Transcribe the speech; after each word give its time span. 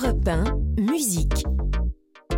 Europe 0.00 0.28
1, 0.28 0.44
musique. 0.78 1.44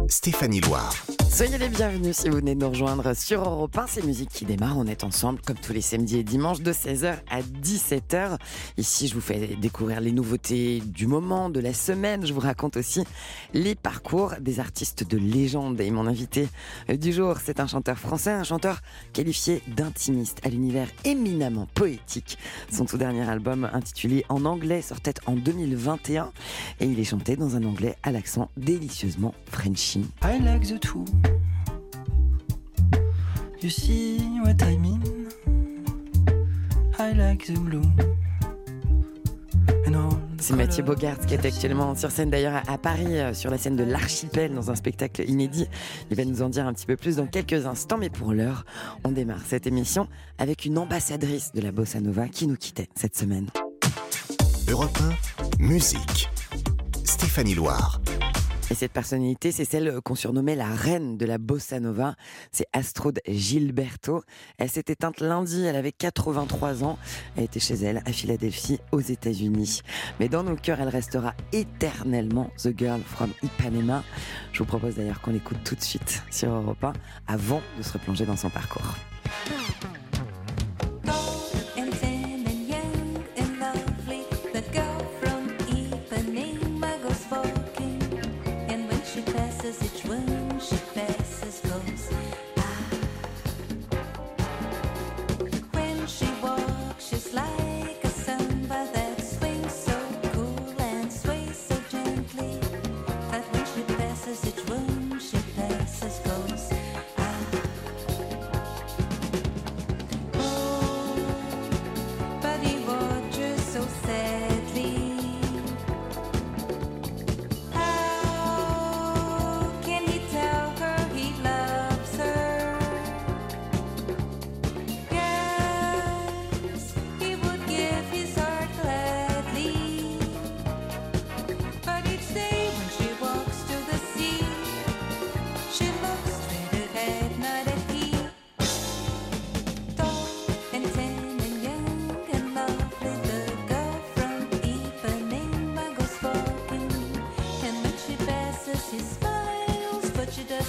Stéphanie 0.09 0.63
Loire. 0.63 0.95
Soyez 1.33 1.59
les 1.59 1.69
bienvenus 1.69 2.17
si 2.17 2.29
vous 2.29 2.37
venez 2.37 2.57
de 2.57 2.61
nous 2.61 2.69
rejoindre 2.69 3.15
sur 3.15 3.41
Europe 3.41 3.79
1. 3.79 3.87
C'est 3.87 4.05
musique 4.05 4.31
qui 4.31 4.45
démarre. 4.45 4.77
On 4.77 4.87
est 4.87 5.05
ensemble 5.05 5.41
comme 5.47 5.57
tous 5.57 5.73
les 5.73 5.81
samedis 5.81 6.19
et 6.19 6.25
dimanches 6.25 6.61
de 6.61 6.73
16h 6.73 7.19
à 7.31 7.41
17h. 7.41 8.37
Ici, 8.77 9.07
je 9.07 9.15
vous 9.15 9.21
fais 9.21 9.57
découvrir 9.57 10.01
les 10.01 10.11
nouveautés 10.11 10.83
du 10.85 11.07
moment, 11.07 11.49
de 11.49 11.61
la 11.61 11.73
semaine. 11.73 12.27
Je 12.27 12.35
vous 12.35 12.41
raconte 12.41 12.77
aussi 12.77 13.05
les 13.55 13.77
parcours 13.77 14.35
des 14.41 14.59
artistes 14.59 15.09
de 15.09 15.17
légende. 15.17 15.81
Et 15.81 15.91
mon 15.93 16.07
invité 16.09 16.49
du 16.89 17.13
jour, 17.13 17.37
c'est 17.43 17.61
un 17.61 17.69
chanteur 17.69 17.97
français, 17.97 18.33
un 18.33 18.45
chanteur 18.45 18.81
qualifié 19.13 19.63
d'intimiste 19.69 20.41
à 20.45 20.49
l'univers 20.49 20.89
éminemment 21.05 21.69
poétique. 21.75 22.39
Son 22.71 22.85
tout 22.85 22.99
dernier 22.99 23.27
album 23.31 23.71
intitulé 23.73 24.25
En 24.29 24.45
anglais 24.45 24.83
sortait 24.83 25.15
en 25.27 25.37
2021 25.37 26.33
et 26.81 26.87
il 26.87 26.99
est 26.99 27.05
chanté 27.05 27.37
dans 27.37 27.55
un 27.55 27.63
anglais 27.63 27.95
à 28.03 28.11
l'accent 28.11 28.51
délicieusement 28.57 29.33
Frenchy. 29.47 30.05
I 30.23 30.41
like 30.43 30.67
the. 30.67 30.81
You 33.63 33.71
see 33.71 34.19
what 34.43 34.63
I 34.63 34.77
mean? 34.77 35.29
I 36.99 37.13
like 37.13 37.47
the 37.47 37.59
blue. 37.59 37.83
C'est 40.41 40.57
Mathieu 40.57 40.83
Bogart 40.83 41.19
qui 41.27 41.35
est 41.35 41.45
actuellement 41.45 41.95
sur 41.95 42.11
scène 42.11 42.31
d'ailleurs 42.31 42.63
à 42.67 42.79
Paris, 42.79 43.21
euh, 43.21 43.35
sur 43.35 43.51
la 43.51 43.59
scène 43.59 43.77
de 43.77 43.85
l'Archipel, 43.85 44.55
dans 44.55 44.71
un 44.71 44.75
spectacle 44.75 45.23
inédit. 45.29 45.69
Il 46.11 46.17
va 46.17 46.25
nous 46.25 46.41
en 46.41 46.49
dire 46.49 46.67
un 46.67 46.73
petit 46.73 46.87
peu 46.87 46.97
plus 46.97 47.17
dans 47.17 47.27
quelques 47.27 47.67
instants, 47.67 47.99
mais 47.99 48.09
pour 48.09 48.33
l'heure, 48.33 48.65
on 49.05 49.13
démarre 49.13 49.43
cette 49.47 49.67
émission 49.67 50.09
avec 50.39 50.65
une 50.65 50.79
ambassadrice 50.79 51.53
de 51.53 51.61
la 51.61 51.73
Bossa 51.73 52.01
Nova 52.01 52.27
qui 52.27 52.47
nous 52.47 52.57
quittait 52.57 52.89
cette 52.97 53.17
semaine. 53.17 53.49
Europe 54.69 54.99
1, 55.61 55.63
musique. 55.63 56.31
Stéphanie 57.05 57.55
Loire. 57.55 58.01
Et 58.71 58.75
cette 58.75 58.93
personnalité, 58.93 59.51
c'est 59.51 59.65
celle 59.65 60.01
qu'on 60.05 60.15
surnommait 60.15 60.55
la 60.55 60.69
reine 60.69 61.17
de 61.17 61.27
la 61.27 61.39
bossa 61.39 61.81
nova. 61.81 62.15
C'est 62.53 62.67
Astrud 62.73 63.21
Gilberto. 63.27 64.23
Elle 64.59 64.71
s'est 64.71 64.85
éteinte 64.87 65.21
lundi, 65.21 65.65
elle 65.65 65.75
avait 65.75 65.91
83 65.91 66.85
ans. 66.85 66.97
Elle 67.37 67.45
était 67.45 67.59
chez 67.59 67.75
elle 67.75 68.01
à 68.07 68.13
Philadelphie, 68.13 68.79
aux 68.93 69.01
États-Unis. 69.01 69.83
Mais 70.21 70.29
dans 70.29 70.45
nos 70.45 70.55
cœurs, 70.55 70.81
elle 70.81 70.89
restera 70.89 71.35
éternellement 71.53 72.51
The 72.63 72.79
Girl 72.79 73.01
from 73.03 73.33
Ipanema. 73.43 74.05
Je 74.53 74.61
vous 74.61 74.67
propose 74.67 74.95
d'ailleurs 74.95 75.21
qu'on 75.21 75.33
l'écoute 75.33 75.59
tout 75.65 75.75
de 75.75 75.83
suite 75.83 76.23
sur 76.31 76.51
Europe 76.51 76.85
1 76.85 76.93
avant 77.27 77.63
de 77.77 77.83
se 77.83 77.93
replonger 77.93 78.25
dans 78.25 78.37
son 78.37 78.51
parcours. 78.51 78.95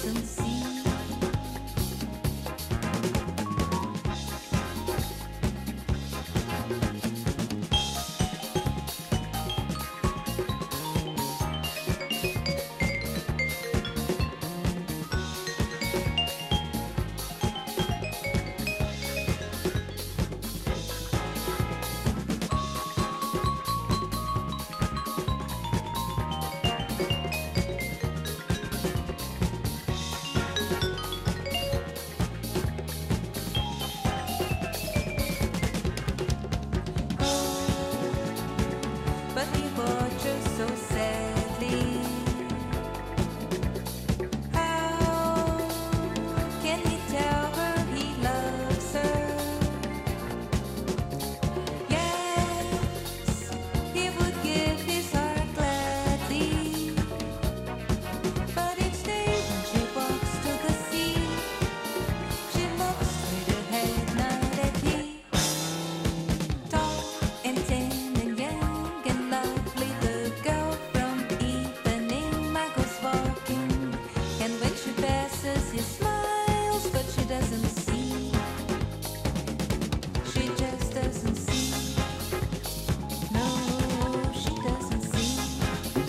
But 0.02 0.41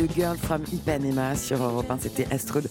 The 0.03 0.13
Girl 0.19 0.35
from 0.35 0.63
Ipanema 0.73 1.33
sur 1.33 1.61
Europe 1.63 1.89
1, 1.89 1.99
c'était 2.01 2.27
Astrud 2.29 2.67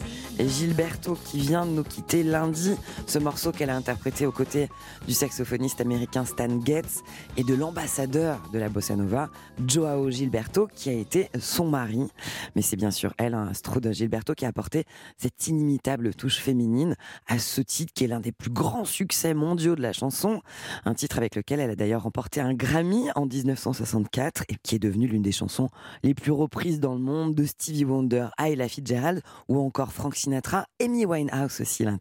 Gilberto 0.48 1.16
qui 1.24 1.38
vient 1.38 1.66
de 1.66 1.70
nous 1.70 1.84
quitter 1.84 2.22
lundi. 2.22 2.74
Ce 3.06 3.18
morceau 3.18 3.52
qu'elle 3.52 3.70
a 3.70 3.76
interprété 3.76 4.26
aux 4.26 4.32
côtés 4.32 4.68
du 5.06 5.14
saxophoniste 5.14 5.80
américain 5.80 6.24
Stan 6.24 6.60
Getz 6.64 7.02
et 7.36 7.44
de 7.44 7.54
l'ambassadeur 7.54 8.42
de 8.52 8.58
la 8.58 8.68
bossa 8.68 8.96
nova, 8.96 9.30
Joao 9.66 10.10
Gilberto, 10.10 10.68
qui 10.74 10.90
a 10.90 10.92
été 10.92 11.30
son 11.38 11.68
mari. 11.68 12.08
Mais 12.56 12.62
c'est 12.62 12.76
bien 12.76 12.90
sûr 12.90 13.14
elle, 13.18 13.34
hein, 13.34 13.48
Astrud 13.50 13.92
Gilberto, 13.92 14.34
qui 14.34 14.44
a 14.44 14.48
apporté 14.48 14.84
cette 15.16 15.46
inimitable 15.46 16.14
touche 16.14 16.38
féminine 16.38 16.96
à 17.26 17.38
ce 17.38 17.60
titre 17.60 17.92
qui 17.94 18.04
est 18.04 18.08
l'un 18.08 18.20
des 18.20 18.32
plus 18.32 18.50
grands 18.50 18.84
succès 18.84 19.34
mondiaux 19.34 19.76
de 19.76 19.82
la 19.82 19.92
chanson. 19.92 20.40
Un 20.84 20.94
titre 20.94 21.18
avec 21.18 21.36
lequel 21.36 21.60
elle 21.60 21.70
a 21.70 21.76
d'ailleurs 21.76 22.02
remporté 22.02 22.40
un 22.40 22.54
Grammy 22.54 23.08
en 23.14 23.26
1964 23.26 24.44
et 24.48 24.56
qui 24.62 24.74
est 24.74 24.80
devenu 24.80 25.06
l'une 25.06 25.22
des 25.22 25.32
chansons 25.32 25.68
les 26.02 26.14
plus 26.14 26.32
reprises 26.32 26.80
dans 26.80 26.94
le 26.94 27.00
monde 27.00 27.34
de 27.34 27.44
Stevie 27.44 27.84
Wonder, 27.84 28.28
Ella 28.38 28.68
Fitzgerald 28.68 29.22
ou 29.48 29.58
encore 29.58 29.92
Frank 29.92 30.16
Sinatra. 30.16 30.31
Amy 30.80 31.06
Winehouse 31.06 31.60
aussi 31.60 31.84
l'a 31.84 31.92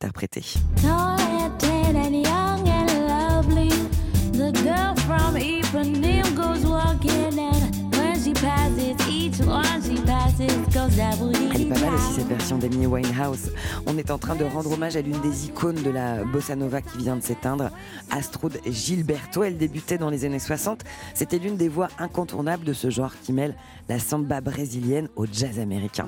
Aussi 12.01 12.13
cette 12.15 12.27
version 12.27 12.57
d'Amy 12.57 12.85
Winehouse. 12.87 13.51
On 13.85 13.97
est 13.97 14.11
en 14.11 14.17
train 14.17 14.35
de 14.35 14.43
rendre 14.43 14.71
hommage 14.71 14.95
à 14.95 15.01
l'une 15.01 15.19
des 15.21 15.45
icônes 15.45 15.81
de 15.81 15.89
la 15.89 16.23
bossa 16.23 16.55
nova 16.55 16.81
qui 16.81 16.97
vient 16.97 17.15
de 17.15 17.21
s'éteindre, 17.21 17.69
Astrud 18.09 18.59
Gilberto. 18.65 19.43
Elle 19.43 19.57
débutait 19.57 19.97
dans 19.97 20.09
les 20.09 20.25
années 20.25 20.39
60. 20.39 20.83
C'était 21.13 21.37
l'une 21.37 21.57
des 21.57 21.69
voix 21.69 21.89
incontournables 21.99 22.65
de 22.65 22.73
ce 22.73 22.89
genre 22.89 23.13
qui 23.23 23.33
mêle 23.33 23.55
la 23.89 23.99
samba 23.99 24.41
brésilienne 24.41 25.09
au 25.15 25.25
jazz 25.25 25.59
américain. 25.59 26.05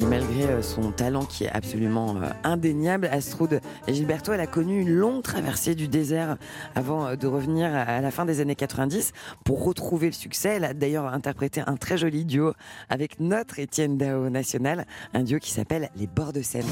Et 0.00 0.06
malgré 0.06 0.44
euh, 0.44 0.62
son 0.62 0.92
talent 0.92 1.24
qui 1.26 1.44
est 1.44 1.50
absolument 1.50 2.16
euh, 2.16 2.30
indéniable, 2.42 3.08
Astrud 3.12 3.60
Gilberto, 3.92 4.32
a 4.32 4.46
connu 4.46 4.80
une 4.80 4.90
longue 4.90 5.22
traversée 5.22 5.74
du 5.74 5.88
désert 5.88 6.36
avant 6.74 7.06
euh, 7.06 7.16
de 7.16 7.26
revenir 7.26 7.74
à- 7.74 7.80
à 7.82 8.00
la 8.00 8.10
fin 8.10 8.24
des 8.24 8.40
années 8.40 8.54
90 8.54 9.12
pour 9.44 9.64
retrouver 9.64 10.06
le 10.06 10.12
succès. 10.12 10.50
Elle 10.56 10.64
a 10.64 10.74
d'ailleurs 10.74 11.06
interprété 11.06 11.62
un 11.66 11.76
très 11.76 11.98
joli 11.98 12.24
duo 12.24 12.52
avec 12.88 13.20
notre 13.20 13.58
Étienne 13.58 13.98
Dao 13.98 14.28
National, 14.30 14.86
un 15.14 15.22
duo 15.22 15.38
qui 15.38 15.50
s'appelle 15.50 15.90
Les 15.96 16.06
Bords 16.06 16.32
de 16.32 16.42
Seine. 16.42 16.66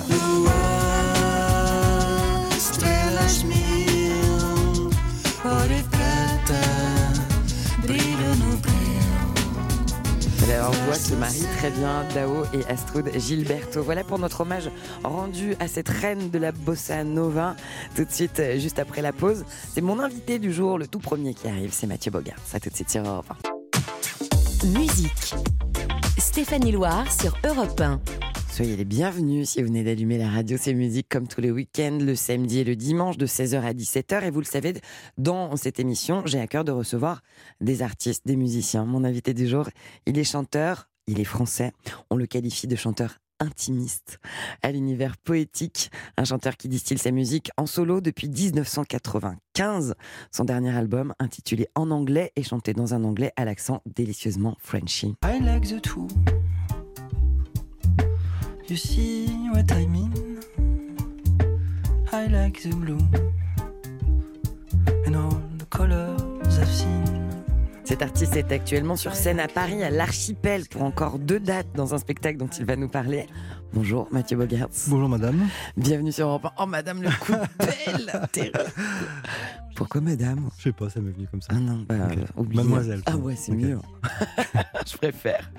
Alors, 10.50 10.70
on 10.70 10.84
voit 10.86 10.94
se 10.94 11.14
marient 11.14 11.46
très 11.58 11.70
bien 11.70 12.04
Dao 12.14 12.44
et 12.54 12.64
Astrud 12.70 13.10
Gilberto. 13.18 13.82
Voilà 13.82 14.02
pour 14.02 14.18
notre 14.18 14.40
hommage 14.40 14.70
rendu 15.04 15.54
à 15.60 15.68
cette 15.68 15.90
reine 15.90 16.30
de 16.30 16.38
la 16.38 16.52
bossa 16.52 17.04
nova. 17.04 17.54
Tout 17.94 18.04
de 18.04 18.10
suite, 18.10 18.40
euh, 18.40 18.58
juste 18.58 18.78
après 18.78 19.02
la 19.02 19.12
pause, 19.12 19.44
c'est 19.74 19.82
mon 19.82 20.00
invité 20.00 20.38
du 20.38 20.52
jour, 20.52 20.78
le 20.78 20.86
tout 20.86 21.00
premier 21.00 21.34
qui 21.34 21.48
arrive, 21.48 21.70
c'est 21.72 21.86
Mathieu 21.86 22.10
Bogart. 22.10 22.38
Ça 22.46 22.60
tout 22.60 22.70
de 22.70 22.74
suite 22.74 22.90
sur 22.90 23.02
Europe 23.02 23.30
1. 24.64 24.68
Musique. 24.68 25.34
Stéphanie 26.16 26.72
Loire 26.72 27.04
sur 27.12 27.36
Europe 27.44 27.80
1. 27.80 28.00
Soyez 28.58 28.74
les 28.74 28.84
bienvenus 28.84 29.50
si 29.50 29.62
vous 29.62 29.68
venez 29.68 29.84
d'allumer 29.84 30.18
la 30.18 30.28
radio, 30.28 30.56
c'est 30.60 30.74
musique 30.74 31.08
comme 31.08 31.28
tous 31.28 31.40
les 31.40 31.52
week-ends, 31.52 31.96
le 32.00 32.16
samedi 32.16 32.58
et 32.58 32.64
le 32.64 32.74
dimanche 32.74 33.16
de 33.16 33.24
16h 33.24 33.60
à 33.60 33.72
17h. 33.72 34.24
Et 34.24 34.30
vous 34.30 34.40
le 34.40 34.44
savez, 34.44 34.74
dans 35.16 35.54
cette 35.54 35.78
émission, 35.78 36.24
j'ai 36.26 36.40
à 36.40 36.48
cœur 36.48 36.64
de 36.64 36.72
recevoir 36.72 37.22
des 37.60 37.82
artistes, 37.82 38.26
des 38.26 38.34
musiciens. 38.34 38.84
Mon 38.84 39.04
invité 39.04 39.32
du 39.32 39.46
jour, 39.46 39.68
il 40.06 40.18
est 40.18 40.24
chanteur, 40.24 40.88
il 41.06 41.20
est 41.20 41.24
français. 41.24 41.70
On 42.10 42.16
le 42.16 42.26
qualifie 42.26 42.66
de 42.66 42.74
chanteur 42.74 43.18
intimiste, 43.38 44.18
à 44.62 44.72
l'univers 44.72 45.16
poétique, 45.18 45.92
un 46.16 46.24
chanteur 46.24 46.56
qui 46.56 46.66
distille 46.66 46.98
sa 46.98 47.12
musique 47.12 47.52
en 47.58 47.66
solo 47.66 48.00
depuis 48.00 48.28
1995. 48.28 49.94
Son 50.32 50.44
dernier 50.44 50.76
album, 50.76 51.14
intitulé 51.20 51.68
En 51.76 51.92
anglais, 51.92 52.32
est 52.34 52.42
chanté 52.42 52.72
dans 52.72 52.92
un 52.92 53.04
anglais 53.04 53.32
à 53.36 53.44
l'accent 53.44 53.82
délicieusement 53.86 54.56
Frenchy. 54.58 55.14
I 55.22 55.38
like 55.40 55.68
the 55.68 55.80
two. 55.80 56.08
You 58.68 58.76
see 58.76 59.26
what 59.48 59.72
I 59.72 59.86
mean? 59.86 60.44
I 62.12 62.26
like 62.26 62.60
the 62.60 62.68
blue 62.68 63.00
and 65.06 65.16
all 65.16 65.40
the 65.56 65.64
colors 65.70 66.58
I've 66.58 66.68
seen. 66.68 67.17
Cet 67.88 68.02
artiste 68.02 68.36
est 68.36 68.52
actuellement 68.52 68.96
sur 68.96 69.14
scène 69.14 69.40
à 69.40 69.48
Paris, 69.48 69.82
à 69.82 69.88
l'Archipel, 69.88 70.68
pour 70.68 70.82
encore 70.82 71.18
deux 71.18 71.40
dates 71.40 71.68
dans 71.74 71.94
un 71.94 71.98
spectacle 71.98 72.36
dont 72.36 72.46
il 72.48 72.66
va 72.66 72.76
nous 72.76 72.90
parler. 72.90 73.26
Bonjour 73.72 74.06
Mathieu 74.12 74.36
Bogarts. 74.36 74.68
Bonjour 74.88 75.08
madame. 75.08 75.48
Bienvenue 75.74 76.12
sur 76.12 76.26
Europe 76.26 76.44
1. 76.44 76.50
Oh 76.58 76.66
madame, 76.66 77.02
le 77.02 77.08
coup 77.18 77.32
de 77.32 78.26
Terrible. 78.26 78.58
Pourquoi 79.74 80.02
madame? 80.02 80.50
Je 80.58 80.64
sais 80.64 80.72
pas, 80.72 80.90
ça 80.90 81.00
m'est 81.00 81.12
venu 81.12 81.28
comme 81.30 81.40
ça. 81.40 81.48
Ah 81.52 81.60
non, 81.60 81.86
bah, 81.88 81.94
euh, 81.94 82.26
oubliez. 82.36 82.62
Mademoiselle. 82.62 83.00
Ah 83.06 83.16
ouais, 83.16 83.36
c'est 83.36 83.52
mieux. 83.52 83.78
Je 84.86 84.96
préfère. 84.98 85.50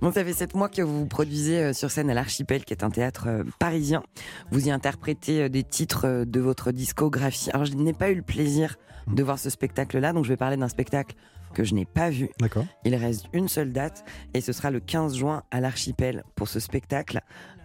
Bon, 0.00 0.10
ça 0.10 0.24
fait 0.24 0.32
sept 0.32 0.56
mois 0.56 0.68
que 0.68 0.82
vous 0.82 0.98
vous 0.98 1.06
produisez 1.06 1.62
euh, 1.62 1.72
sur 1.72 1.92
scène 1.92 2.10
à 2.10 2.14
l'Archipel, 2.14 2.64
qui 2.64 2.72
est 2.72 2.82
un 2.82 2.90
théâtre 2.90 3.28
euh, 3.28 3.44
parisien. 3.60 4.02
Vous 4.50 4.66
y 4.66 4.72
interprétez 4.72 5.48
des 5.48 5.62
titres 5.62 6.24
de 6.24 6.40
votre 6.40 6.72
discographie. 6.72 7.50
Alors, 7.52 7.66
je 7.66 7.74
n'ai 7.74 7.92
pas 7.92 8.10
eu 8.10 8.16
le 8.16 8.22
plaisir 8.22 8.78
de 9.06 9.22
voir 9.22 9.38
ce 9.38 9.48
spectacle-là, 9.48 10.12
donc 10.12 10.24
je 10.24 10.30
vais 10.30 10.36
parler 10.36 10.56
d'un 10.56 10.68
spectacle 10.68 11.14
que 11.52 11.64
je 11.64 11.74
n'ai 11.74 11.84
pas 11.86 12.10
vu. 12.10 12.28
D'accord. 12.40 12.64
Il 12.84 12.94
reste 12.94 13.26
une 13.32 13.48
seule 13.48 13.72
date 13.72 14.04
et 14.34 14.40
ce 14.40 14.52
sera 14.52 14.70
le 14.70 14.80
15 14.80 15.16
juin 15.16 15.42
à 15.50 15.60
l'Archipel 15.60 16.24
pour 16.34 16.48
ce 16.48 16.60
spectacle. 16.60 17.20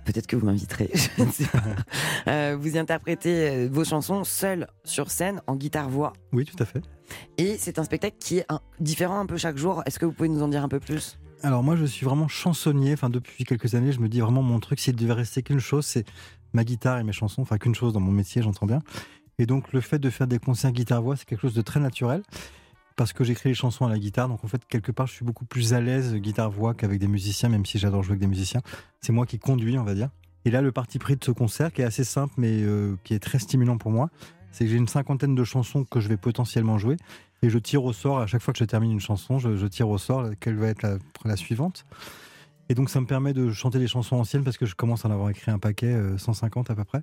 Peut-être 0.06 0.28
que 0.28 0.36
vous 0.36 0.46
m'inviterez, 0.46 0.90
je 1.18 1.24
ne 1.24 1.32
sais 1.32 1.46
pas. 1.46 1.64
Euh, 2.28 2.58
vous 2.60 2.76
y 2.76 2.78
interprétez 2.78 3.50
euh, 3.50 3.70
vos 3.72 3.86
chansons 3.86 4.24
seul 4.26 4.68
sur 4.84 5.10
scène 5.10 5.42
en 5.48 5.56
guitare-voix. 5.56 6.12
Oui, 6.34 6.44
tout 6.44 6.62
à 6.62 6.66
fait. 6.66 6.82
Et 7.38 7.56
c'est 7.58 7.80
un 7.80 7.84
spectacle 7.86 8.18
qui 8.20 8.40
est 8.40 8.46
un- 8.50 8.60
différent 8.82 9.20
un 9.20 9.26
peu 9.26 9.38
chaque 9.38 9.58
jour. 9.58 9.82
Est-ce 9.86 10.00
que 10.00 10.06
vous 10.06 10.12
pouvez 10.12 10.28
nous 10.30 10.42
en 10.44 10.50
dire 10.50 10.62
un 10.64 10.68
peu 10.68 10.82
plus? 10.82 11.18
Alors 11.42 11.64
moi, 11.64 11.76
je 11.78 11.86
suis 11.86 12.06
vraiment 12.06 12.28
chansonnier. 12.28 12.94
Enfin, 12.94 13.10
depuis 13.10 13.46
quelques 13.46 13.76
années, 13.76 13.92
je 13.94 14.00
me 14.00 14.10
dis 14.10 14.20
vraiment 14.20 14.42
mon 14.42 14.60
truc, 14.60 14.80
s'il 14.80 14.96
devait 14.98 15.14
rester 15.14 15.42
qu'une 15.42 15.60
chose, 15.60 15.86
c'est 15.86 16.06
ma 16.54 16.64
guitare 16.66 17.00
et 17.00 17.04
mes 17.04 17.14
chansons. 17.14 17.42
Enfin, 17.42 17.58
qu'une 17.58 17.76
chose 17.76 17.94
dans 17.94 18.00
mon 18.02 18.12
métier, 18.12 18.42
j'entends 18.42 18.66
bien. 18.66 18.80
Et 19.40 19.46
donc, 19.46 19.72
le 19.72 19.80
fait 19.82 20.00
de 20.00 20.10
faire 20.10 20.28
des 20.28 20.38
concerts 20.40 20.72
guitare-voix, 20.74 21.16
c'est 21.16 21.26
quelque 21.26 21.42
chose 21.42 21.54
de 21.56 21.62
très 21.62 21.80
naturel. 21.80 22.24
Parce 22.96 23.14
que 23.14 23.24
j'écris 23.24 23.50
les 23.50 23.56
chansons 23.56 23.86
à 23.86 23.90
la 23.90 23.98
guitare, 23.98 24.28
donc 24.28 24.44
en 24.44 24.48
fait, 24.48 24.64
quelque 24.66 24.92
part, 24.92 25.08
je 25.08 25.14
suis 25.14 25.26
beaucoup 25.26 25.46
plus 25.46 25.74
à 25.74 25.82
l'aise 25.82 26.16
guitare-voix 26.16 26.74
qu'avec 26.74 27.00
des 27.00 27.08
musiciens, 27.08 27.50
même 27.50 27.66
si 27.66 27.80
j'adore 27.80 28.04
jouer 28.04 28.12
avec 28.12 28.22
des 28.22 28.28
musiciens. 28.28 28.62
C'est 29.02 29.14
moi 29.14 29.26
qui 29.26 29.40
conduis, 29.40 29.78
on 29.78 29.84
va 29.84 29.96
dire. 29.96 30.10
Et 30.46 30.52
là, 30.52 30.62
le 30.62 30.72
parti 30.72 31.00
pris 31.00 31.16
de 31.16 31.24
ce 31.24 31.32
concert, 31.32 31.72
qui 31.72 31.82
est 31.82 31.86
assez 31.86 32.04
simple, 32.04 32.34
mais 32.38 32.62
euh, 32.62 32.96
qui 33.04 33.14
est 33.14 33.20
très 33.20 33.40
stimulant 33.40 33.78
pour 33.78 33.92
moi, 33.92 34.10
c'est 34.52 34.66
que 34.66 34.72
j'ai 34.72 34.78
une 34.78 34.88
cinquantaine 34.88 35.36
de 35.36 35.44
chansons 35.44 35.86
que 35.86 36.00
je 36.00 36.10
vais 36.10 36.18
potentiellement 36.18 36.78
jouer. 36.78 36.98
Et 37.42 37.50
je 37.50 37.58
tire 37.58 37.84
au 37.84 37.94
sort, 37.94 38.20
à 38.20 38.28
chaque 38.28 38.42
fois 38.42 38.54
que 38.54 38.60
je 38.60 38.66
termine 38.66 38.92
une 38.92 39.00
chanson, 39.00 39.40
je, 39.40 39.68
tire 39.68 39.90
au 39.90 39.98
sort 39.98 40.30
quelle 40.40 40.56
va 40.56 40.68
être 40.68 41.00
la, 41.26 41.36
suivante. 41.36 41.86
Et 42.70 42.76
donc 42.76 42.90
ça 42.90 43.02
me 43.02 43.06
permet 43.06 43.34
de 43.34 43.52
chanter 43.52 43.80
des 43.80 43.88
chansons 43.88 44.16
anciennes 44.16 44.46
parce 44.46 44.58
que 44.58 44.66
je 44.66 44.76
commence 44.76 45.04
à 45.04 45.10
en 45.10 45.12
avoir 45.12 45.30
écrit 45.30 45.52
un 45.52 45.60
paquet, 45.60 45.88
euh, 45.88 46.18
150 46.18 46.70
à 46.72 46.76
peu 46.76 46.86
près. 46.86 47.02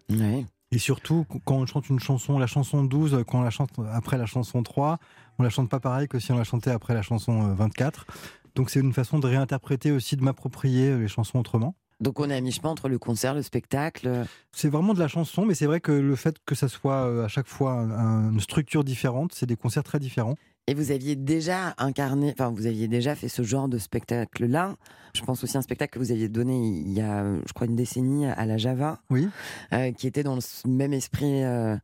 Et 0.73 0.79
surtout, 0.79 1.25
qu- 1.29 1.39
quand 1.45 1.57
on 1.57 1.67
chante 1.67 1.89
une 1.89 1.99
chanson, 1.99 2.39
la 2.39 2.47
chanson 2.47 2.85
12, 2.85 3.15
euh, 3.15 3.25
quand 3.25 3.41
on 3.41 3.43
la 3.43 3.51
chante 3.51 3.71
après 3.93 4.17
la 4.19 4.27
chanson 4.27 4.63
3, 4.63 4.99
on 5.39 5.43
la 5.43 5.51
chante 5.51 5.69
pas 5.69 5.81
pareil 5.81 6.07
que 6.07 6.19
si 6.21 6.31
on 6.33 6.39
la 6.39 6.45
chantait 6.45 6.71
après 6.71 6.95
la 6.95 7.03
chanson 7.03 7.51
euh, 7.51 7.55
24. 7.55 8.07
Donc 8.55 8.71
c'est 8.71 8.81
une 8.81 8.93
façon 8.93 9.19
de 9.19 9.27
réinterpréter 9.27 9.91
aussi, 9.91 10.17
de 10.17 10.23
m'approprier 10.23 10.91
euh, 10.91 10.99
les 10.99 11.09
chansons 11.09 11.39
autrement. 11.41 11.75
Donc 12.01 12.19
on 12.21 12.31
est 12.31 12.37
à 12.37 12.41
mi-chemin 12.41 12.71
entre 12.71 12.89
le 12.89 12.99
concert, 12.99 13.35
le 13.35 13.43
spectacle. 13.43 14.25
C'est 14.53 14.69
vraiment 14.71 14.95
de 14.95 15.01
la 15.01 15.09
chanson, 15.09 15.45
mais 15.45 15.55
c'est 15.55 15.67
vrai 15.67 15.81
que 15.81 15.93
le 15.93 16.17
fait 16.17 16.37
que 16.47 16.55
ça 16.55 16.69
soit 16.69 17.05
euh, 17.07 17.25
à 17.25 17.29
chaque 17.29 17.49
fois 17.49 17.73
un- 17.73 18.31
une 18.33 18.41
structure 18.41 18.85
différente, 18.85 19.33
c'est 19.35 19.47
des 19.47 19.57
concerts 19.57 19.83
très 19.85 19.99
différents. 19.99 20.37
Et 20.67 20.75
vous 20.75 20.93
aviez 20.93 21.17
déjà 21.17 21.75
incarné, 21.79 22.31
enfin 22.33 22.51
vous 22.51 22.67
aviez 22.67 22.87
déjà 22.87 23.17
fait 23.17 23.29
ce 23.29 23.43
genre 23.43 23.69
de 23.69 23.79
spectacle-là. 23.79 24.77
Je 25.15 25.23
pense 25.23 25.43
aussi 25.43 25.57
à 25.57 25.61
un 25.61 25.63
spectacle 25.63 25.95
que 25.95 25.99
vous 25.99 26.13
aviez 26.13 26.29
donné 26.29 26.69
il 26.69 26.93
y 26.93 27.01
a, 27.01 27.25
je 27.47 27.53
crois, 27.53 27.67
une 27.67 27.75
décennie 27.75 28.27
à 28.27 28.47
la 28.47 28.57
Java, 28.57 29.01
Oui. 29.11 29.29
euh, 29.73 29.91
qui 29.93 30.07
était 30.07 30.23
dans 30.23 30.37
le 30.37 30.71
même 30.71 30.93
esprit 30.93 31.43
euh, 31.43 31.77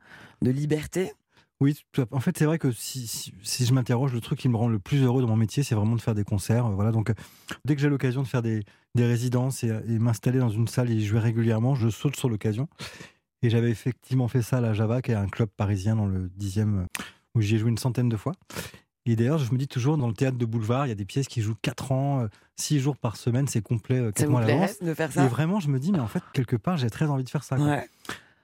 de 0.42 0.50
liberté. 0.50 1.12
Oui, 1.60 1.74
en 2.10 2.20
fait, 2.20 2.36
c'est 2.36 2.44
vrai 2.44 2.58
que 2.58 2.70
si, 2.70 3.06
si, 3.06 3.32
si 3.42 3.64
je 3.64 3.72
m'interroge, 3.72 4.12
le 4.12 4.20
truc 4.20 4.38
qui 4.38 4.48
me 4.48 4.56
rend 4.56 4.68
le 4.68 4.78
plus 4.78 5.02
heureux 5.02 5.22
dans 5.22 5.28
mon 5.28 5.36
métier, 5.36 5.62
c'est 5.62 5.74
vraiment 5.74 5.96
de 5.96 6.00
faire 6.02 6.14
des 6.14 6.22
concerts. 6.22 6.66
euh, 6.66 6.74
Voilà, 6.74 6.92
donc 6.92 7.10
dès 7.64 7.74
que 7.74 7.80
j'ai 7.80 7.88
l'occasion 7.88 8.22
de 8.22 8.28
faire 8.28 8.42
des, 8.42 8.62
des 8.94 9.06
résidences 9.06 9.64
et, 9.64 9.68
et 9.68 9.98
m'installer 9.98 10.38
dans 10.38 10.50
une 10.50 10.68
salle 10.68 10.90
et 10.90 10.94
y 10.94 11.04
jouer 11.04 11.18
régulièrement, 11.18 11.74
je 11.74 11.88
saute 11.88 12.14
sur 12.14 12.28
l'occasion. 12.28 12.68
Et 13.42 13.48
j'avais 13.50 13.70
effectivement 13.70 14.28
fait 14.28 14.42
ça 14.42 14.58
à 14.58 14.60
la 14.60 14.74
Java, 14.74 15.00
qui 15.02 15.12
est 15.12 15.14
un 15.14 15.28
club 15.28 15.48
parisien 15.56 15.96
dans 15.96 16.06
le 16.06 16.28
10e, 16.38 16.80
euh, 16.80 16.84
où 17.36 17.40
j'y 17.40 17.54
ai 17.54 17.58
joué 17.58 17.70
une 17.70 17.78
centaine 17.78 18.08
de 18.08 18.16
fois. 18.16 18.32
Et 19.04 19.14
d'ailleurs, 19.14 19.38
je 19.38 19.52
me 19.52 19.58
dis 19.58 19.68
toujours, 19.68 19.96
dans 19.96 20.08
le 20.08 20.14
théâtre 20.14 20.36
de 20.36 20.44
boulevard, 20.44 20.86
il 20.86 20.88
y 20.88 20.92
a 20.92 20.96
des 20.96 21.04
pièces 21.04 21.28
qui 21.28 21.40
jouent 21.40 21.54
4 21.62 21.92
ans, 21.92 22.26
6 22.56 22.80
jours 22.80 22.96
par 22.96 23.16
semaine, 23.16 23.46
c'est 23.46 23.60
complet, 23.62 23.98
euh, 23.98 24.06
Ça 24.06 24.12
4 24.12 24.26
vous 24.26 24.32
mois 24.32 24.40
à 24.40 24.46
l'avance. 24.46 24.72
plairait 24.78 24.90
de 24.90 24.94
faire 24.94 25.24
Et 25.24 25.28
vraiment, 25.28 25.60
je 25.60 25.68
me 25.68 25.78
dis, 25.78 25.92
mais 25.92 26.00
en 26.00 26.08
fait, 26.08 26.22
quelque 26.32 26.56
part, 26.56 26.76
j'ai 26.76 26.90
très 26.90 27.06
envie 27.06 27.22
de 27.22 27.28
faire 27.30 27.44
ça. 27.44 27.56
Ouais. 27.56 27.88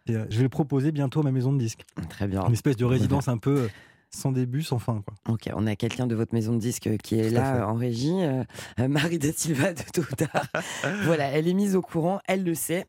Et, 0.06 0.14
euh, 0.14 0.24
je 0.30 0.36
vais 0.36 0.44
le 0.44 0.48
proposer 0.48 0.92
bientôt 0.92 1.20
à 1.20 1.22
ma 1.24 1.32
maison 1.32 1.52
de 1.52 1.58
disques. 1.58 1.84
Très 2.08 2.28
bien. 2.28 2.46
Une 2.46 2.52
espèce 2.52 2.76
de 2.76 2.84
résidence 2.84 3.26
un 3.26 3.38
peu 3.38 3.62
euh, 3.62 3.68
sans 4.14 4.32
début, 4.32 4.62
sans 4.62 4.78
fin. 4.78 5.02
Quoi. 5.04 5.34
Ok, 5.34 5.48
on 5.54 5.66
a 5.66 5.74
quelqu'un 5.76 6.06
de 6.06 6.14
votre 6.14 6.34
maison 6.34 6.52
de 6.54 6.58
disques 6.58 6.88
qui 7.02 7.18
est 7.18 7.28
Tout 7.28 7.34
là 7.34 7.54
fait. 7.54 7.60
euh, 7.60 7.66
en 7.66 7.74
régie, 7.74 8.22
euh, 8.22 8.44
Marie 8.88 9.18
da 9.18 9.32
Silva 9.32 9.72
de 9.72 9.80
ou 10.00 10.04
Tard. 10.16 10.46
voilà, 11.04 11.28
elle 11.28 11.48
est 11.48 11.54
mise 11.54 11.76
au 11.76 11.82
courant, 11.82 12.20
elle 12.28 12.44
le 12.44 12.54
sait. 12.54 12.86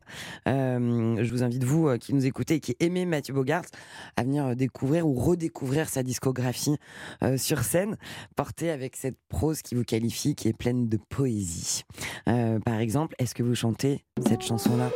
Euh, 0.48 1.16
je 1.22 1.30
vous 1.30 1.42
invite, 1.42 1.64
vous 1.64 1.88
euh, 1.88 1.96
qui 1.98 2.14
nous 2.14 2.26
écoutez 2.26 2.54
et 2.56 2.60
qui 2.60 2.76
aimez 2.80 3.06
Mathieu 3.06 3.34
Bogart, 3.34 3.64
à 4.16 4.22
venir 4.22 4.54
découvrir 4.54 5.06
ou 5.06 5.14
redécouvrir 5.14 5.88
sa 5.88 6.02
discographie 6.02 6.76
sur 7.36 7.60
scène, 7.64 7.96
portée 8.36 8.70
avec 8.70 8.96
cette 8.96 9.16
prose 9.28 9.62
qui 9.62 9.74
vous 9.74 9.84
qualifie, 9.84 10.34
qui 10.34 10.48
est 10.48 10.52
pleine 10.56 10.88
de 10.88 10.98
poésie. 11.08 11.82
Par 12.26 12.78
exemple, 12.80 13.14
est-ce 13.18 13.34
que 13.34 13.42
vous 13.42 13.54
chantez 13.54 14.04
cette 14.26 14.42
chanson-là? 14.42 14.90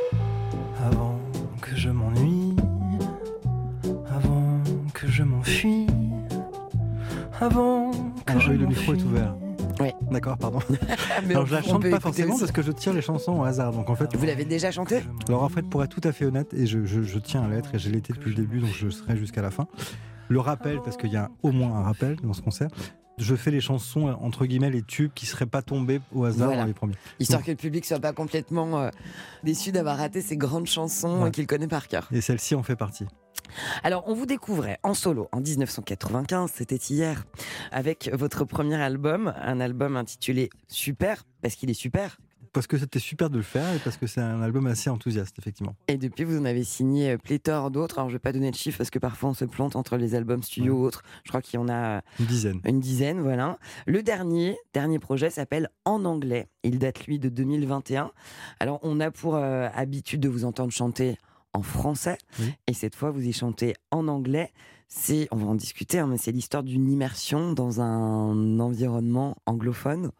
Avant 0.85 1.19
que 1.61 1.75
je 1.75 1.89
m'ennuie, 1.91 2.55
avant 4.11 4.61
que 4.95 5.07
je 5.09 5.23
m'enfuis, 5.23 5.87
avant 7.41 7.91
que 7.93 7.97
Ah 8.27 8.39
je 8.39 8.51
oui, 8.51 8.59
le 8.59 8.67
micro 8.67 8.95
est 8.95 9.03
ouvert. 9.03 9.35
Oui. 9.81 9.91
D'accord, 10.11 10.37
pardon. 10.39 10.59
Mais 11.27 11.35
Alors 11.35 11.47
je 11.47 11.55
la 11.55 11.63
chante 11.63 11.89
pas 11.89 12.01
forcément 12.01 12.33
aussi. 12.35 12.41
parce 12.41 12.53
que 12.53 12.63
je 12.63 12.73
tire 12.73 12.93
les 12.93 13.01
chansons 13.03 13.39
au 13.41 13.45
hasard. 13.45 13.73
Donc 13.73 13.89
en 13.91 13.95
fait, 13.95 14.15
Vous 14.17 14.27
l'avez 14.27 14.45
déjà 14.45 14.71
chanté? 14.71 15.03
alors 15.29 15.43
en 15.45 15.49
fait, 15.49 15.63
pour 15.63 15.83
être 15.85 15.91
tout 16.01 16.07
à 16.07 16.13
fait 16.13 16.25
honnête, 16.25 16.53
et 16.55 16.67
je, 16.67 16.85
je- 16.85 17.03
je 17.03 17.19
tiens 17.19 17.43
à 17.45 17.49
l'être, 17.49 17.75
et 17.75 17.79
je 17.79 17.89
l'ai 17.91 17.99
été 17.99 18.13
depuis 18.13 18.31
le 18.31 18.37
début, 18.37 18.59
donc 18.61 18.71
je 18.75 18.89
serai 18.91 19.17
jusqu'à 19.17 19.43
la 19.43 19.51
fin. 19.51 19.67
Le 20.29 20.41
rappel, 20.41 20.81
parce 20.85 20.97
qu'il 20.97 21.13
y 21.13 21.17
a 21.17 21.31
au 21.43 21.53
moins 21.53 21.75
un 21.77 21.83
rappel 21.83 22.17
dans 22.23 22.33
ce 22.33 22.43
concert. 22.43 22.69
Je 23.19 23.35
fais 23.35 23.51
les 23.51 23.61
chansons 23.61 24.09
entre 24.21 24.47
guillemets 24.47 24.71
les 24.71 24.83
tubes 24.83 25.11
qui 25.13 25.27
seraient 25.27 25.47
pas 25.47 25.61
tombés 25.63 26.01
au 26.15 26.25
hasard 26.25 26.47
Voilà. 26.49 26.63
dans 26.63 26.67
les 26.69 26.75
premiers. 26.75 26.95
Histoire 27.19 27.43
que 27.43 27.51
le 27.51 27.57
public 27.57 27.85
soit 27.85 27.99
pas 27.99 28.13
complètement 28.13 28.79
euh, 28.79 28.91
déçu 29.43 29.73
d'avoir 29.73 29.97
raté 29.97 30.21
ces 30.21 30.37
grandes 30.37 30.67
chansons 30.69 31.23
Ouais. 31.23 31.27
euh, 31.27 31.31
qu'il 31.31 31.47
connaît 31.49 31.67
par 31.67 31.89
cœur. 31.89 32.09
Et 32.13 32.21
celle-ci 32.21 32.55
en 32.55 32.63
fait 32.63 32.77
partie. 32.77 33.07
Alors, 33.83 34.05
on 34.07 34.15
vous 34.15 34.27
découvrait 34.27 34.79
en 34.83 34.95
solo 34.95 35.29
en 35.33 35.41
1995, 35.41 36.51
c'était 36.55 36.77
hier, 36.77 37.25
avec 37.73 38.11
votre 38.13 38.45
premier 38.45 38.77
album, 38.77 39.33
un 39.41 39.61
album 39.61 39.97
intitulé 39.97 40.51
Super, 40.69 41.25
parce 41.43 41.55
qu'il 41.55 41.71
est 41.71 41.75
super. 41.75 42.19
Parce 42.55 42.67
que 42.67 42.79
c'était 42.79 42.99
super 42.99 43.29
de 43.29 43.37
le 43.37 43.43
faire 43.43 43.75
et 43.75 43.79
parce 43.79 43.99
que 43.99 44.07
c'est 44.07 44.23
un 44.23 44.41
album 44.41 44.67
assez 44.67 44.89
enthousiaste, 44.89 45.39
effectivement. 45.39 45.77
Et 45.87 45.99
depuis, 45.99 46.25
vous 46.25 46.39
en 46.39 46.47
avez 46.47 46.65
signé 46.65 47.11
euh, 47.13 47.19
pléthore 47.19 47.71
d'autres. 47.71 47.99
Alors, 47.99 48.09
je 48.09 48.15
vais 48.15 48.19
pas 48.21 48.33
donner 48.33 48.51
de 48.51 48.57
chiffres 48.57 48.79
parce 48.79 48.89
que 48.89 48.99
parfois 48.99 49.31
on 49.31 49.35
se 49.35 49.45
plante 49.45 49.77
entre 49.77 49.97
les 49.99 50.15
albums 50.15 50.43
studio 50.43 50.75
ou 50.75 50.85
autres. 50.85 51.03
Je 51.25 51.29
crois 51.29 51.43
qu'il 51.43 51.61
y 51.61 51.63
en 51.63 51.69
a 51.69 52.01
Une 52.19 52.27
dizaine. 52.27 52.61
une 52.65 52.81
dizaine, 52.81 53.21
voilà. 53.21 53.59
Le 53.87 54.03
dernier, 54.03 54.57
dernier 54.73 54.99
projet 54.99 55.29
s'appelle 55.29 55.69
En 55.85 56.05
anglais. 56.07 56.49
Il 56.65 56.79
date, 56.79 57.07
lui, 57.07 57.19
de 57.19 57.29
2021. 57.29 58.13
Alors, 58.61 58.81
on 58.83 58.99
a 59.01 59.11
pour 59.11 59.37
euh, 59.37 59.69
habitude 59.75 60.21
de 60.21 60.29
vous 60.31 60.47
entendre 60.47 60.73
chanter 60.73 61.19
en 61.53 61.63
français. 61.63 62.19
Oui. 62.41 62.53
Et 62.67 62.73
cette 62.73 62.95
fois, 62.95 63.11
vous 63.11 63.27
y 63.27 63.33
chantez 63.33 63.75
en 63.91 64.09
anglais. 64.09 64.53
C'est, 64.89 65.29
on 65.31 65.37
va 65.37 65.47
en 65.47 65.55
discuter, 65.55 65.99
hein, 65.99 66.07
mais 66.07 66.17
c'est 66.17 66.33
l'histoire 66.33 66.63
d'une 66.63 66.89
immersion 66.89 67.53
dans 67.53 67.81
un 67.81 68.59
environnement 68.59 69.37
anglophone. 69.45 70.11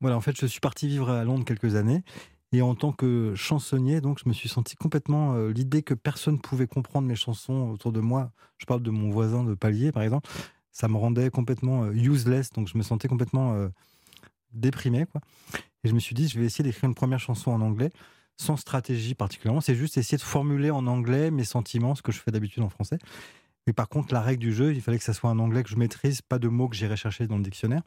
Voilà, 0.00 0.16
en 0.16 0.20
fait, 0.20 0.38
je 0.38 0.46
suis 0.46 0.60
parti 0.60 0.86
vivre 0.86 1.10
à 1.10 1.24
Londres 1.24 1.44
quelques 1.44 1.74
années. 1.74 2.02
Et 2.52 2.62
en 2.62 2.76
tant 2.76 2.92
que 2.92 3.34
chansonnier, 3.34 4.00
donc, 4.00 4.20
je 4.22 4.28
me 4.28 4.32
suis 4.32 4.48
senti 4.48 4.76
complètement 4.76 5.34
euh, 5.34 5.50
l'idée 5.50 5.82
que 5.82 5.94
personne 5.94 6.40
pouvait 6.40 6.68
comprendre 6.68 7.08
mes 7.08 7.16
chansons 7.16 7.70
autour 7.70 7.90
de 7.90 7.98
moi. 7.98 8.30
Je 8.58 8.66
parle 8.66 8.80
de 8.82 8.90
mon 8.90 9.10
voisin 9.10 9.42
de 9.42 9.54
palier, 9.54 9.90
par 9.90 10.04
exemple. 10.04 10.30
Ça 10.70 10.86
me 10.86 10.96
rendait 10.96 11.30
complètement 11.30 11.84
euh, 11.84 11.92
useless, 11.92 12.50
donc 12.50 12.68
je 12.68 12.78
me 12.78 12.84
sentais 12.84 13.08
complètement 13.08 13.54
euh, 13.54 13.68
déprimé. 14.52 15.06
Quoi. 15.06 15.20
Et 15.82 15.88
je 15.88 15.94
me 15.94 15.98
suis 15.98 16.14
dit, 16.14 16.28
je 16.28 16.38
vais 16.38 16.46
essayer 16.46 16.62
d'écrire 16.62 16.88
une 16.88 16.94
première 16.94 17.18
chanson 17.18 17.50
en 17.50 17.60
anglais, 17.60 17.90
sans 18.36 18.56
stratégie 18.56 19.14
particulièrement. 19.14 19.60
C'est 19.60 19.74
juste 19.74 19.96
essayer 19.96 20.18
de 20.18 20.22
formuler 20.22 20.70
en 20.70 20.86
anglais 20.86 21.30
mes 21.30 21.44
sentiments, 21.44 21.94
ce 21.94 22.02
que 22.02 22.12
je 22.12 22.20
fais 22.20 22.30
d'habitude 22.30 22.62
en 22.62 22.68
français. 22.68 22.98
Mais 23.66 23.72
par 23.72 23.88
contre, 23.88 24.12
la 24.12 24.20
règle 24.20 24.40
du 24.40 24.52
jeu, 24.52 24.74
il 24.74 24.82
fallait 24.82 24.98
que 24.98 25.04
ça 25.04 25.14
soit 25.14 25.30
un 25.30 25.38
anglais 25.38 25.62
que 25.62 25.70
je 25.70 25.76
maîtrise, 25.76 26.20
pas 26.22 26.38
de 26.38 26.48
mots 26.48 26.68
que 26.68 26.76
j'irai 26.76 26.96
chercher 26.96 27.26
dans 27.26 27.36
le 27.36 27.42
dictionnaire. 27.42 27.82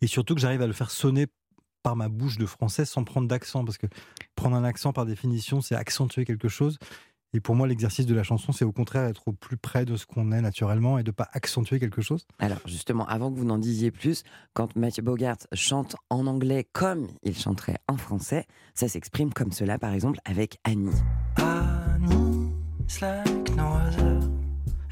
Et 0.00 0.06
surtout 0.06 0.34
que 0.34 0.40
j'arrive 0.40 0.62
à 0.62 0.66
le 0.66 0.72
faire 0.72 0.90
sonner 0.90 1.26
par 1.82 1.96
ma 1.96 2.08
bouche 2.08 2.38
de 2.38 2.46
français 2.46 2.84
sans 2.84 3.04
prendre 3.04 3.26
d'accent. 3.26 3.64
Parce 3.64 3.78
que 3.78 3.86
prendre 4.34 4.56
un 4.56 4.64
accent, 4.64 4.92
par 4.92 5.06
définition, 5.06 5.60
c'est 5.60 5.74
accentuer 5.74 6.24
quelque 6.24 6.48
chose. 6.48 6.78
Et 7.34 7.40
pour 7.40 7.54
moi, 7.54 7.66
l'exercice 7.66 8.04
de 8.04 8.14
la 8.14 8.22
chanson, 8.22 8.52
c'est 8.52 8.64
au 8.64 8.72
contraire 8.72 9.04
être 9.04 9.26
au 9.26 9.32
plus 9.32 9.56
près 9.56 9.86
de 9.86 9.96
ce 9.96 10.04
qu'on 10.04 10.32
est 10.32 10.42
naturellement 10.42 10.98
et 10.98 11.02
de 11.02 11.10
pas 11.10 11.28
accentuer 11.32 11.80
quelque 11.80 12.02
chose. 12.02 12.26
Alors, 12.38 12.58
justement, 12.66 13.06
avant 13.06 13.32
que 13.32 13.38
vous 13.38 13.46
n'en 13.46 13.56
disiez 13.56 13.90
plus, 13.90 14.22
quand 14.52 14.76
Mathieu 14.76 15.02
Bogart 15.02 15.38
chante 15.54 15.96
en 16.10 16.26
anglais 16.26 16.68
comme 16.72 17.08
il 17.22 17.34
chanterait 17.34 17.78
en 17.88 17.96
français, 17.96 18.46
ça 18.74 18.86
s'exprime 18.86 19.32
comme 19.32 19.50
cela, 19.50 19.78
par 19.78 19.94
exemple, 19.94 20.18
avec 20.26 20.58
Annie. 20.64 20.90
Annie's 21.38 23.00
like 23.00 23.56
no 23.56 23.64
other 23.64 24.20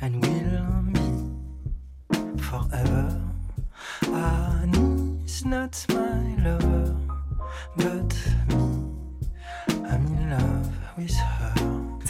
and 0.00 0.23
will 0.23 0.92
be 0.92 2.40
forever. 2.40 3.20
Annie's 4.06 5.44
not 5.44 5.85
my 5.90 6.42
lover, 6.42 6.97
but 7.76 8.14
me, 8.49 8.88
I'm 9.68 10.06
in 10.06 10.30
love 10.30 10.68
with 10.97 11.14
her. 11.14 11.39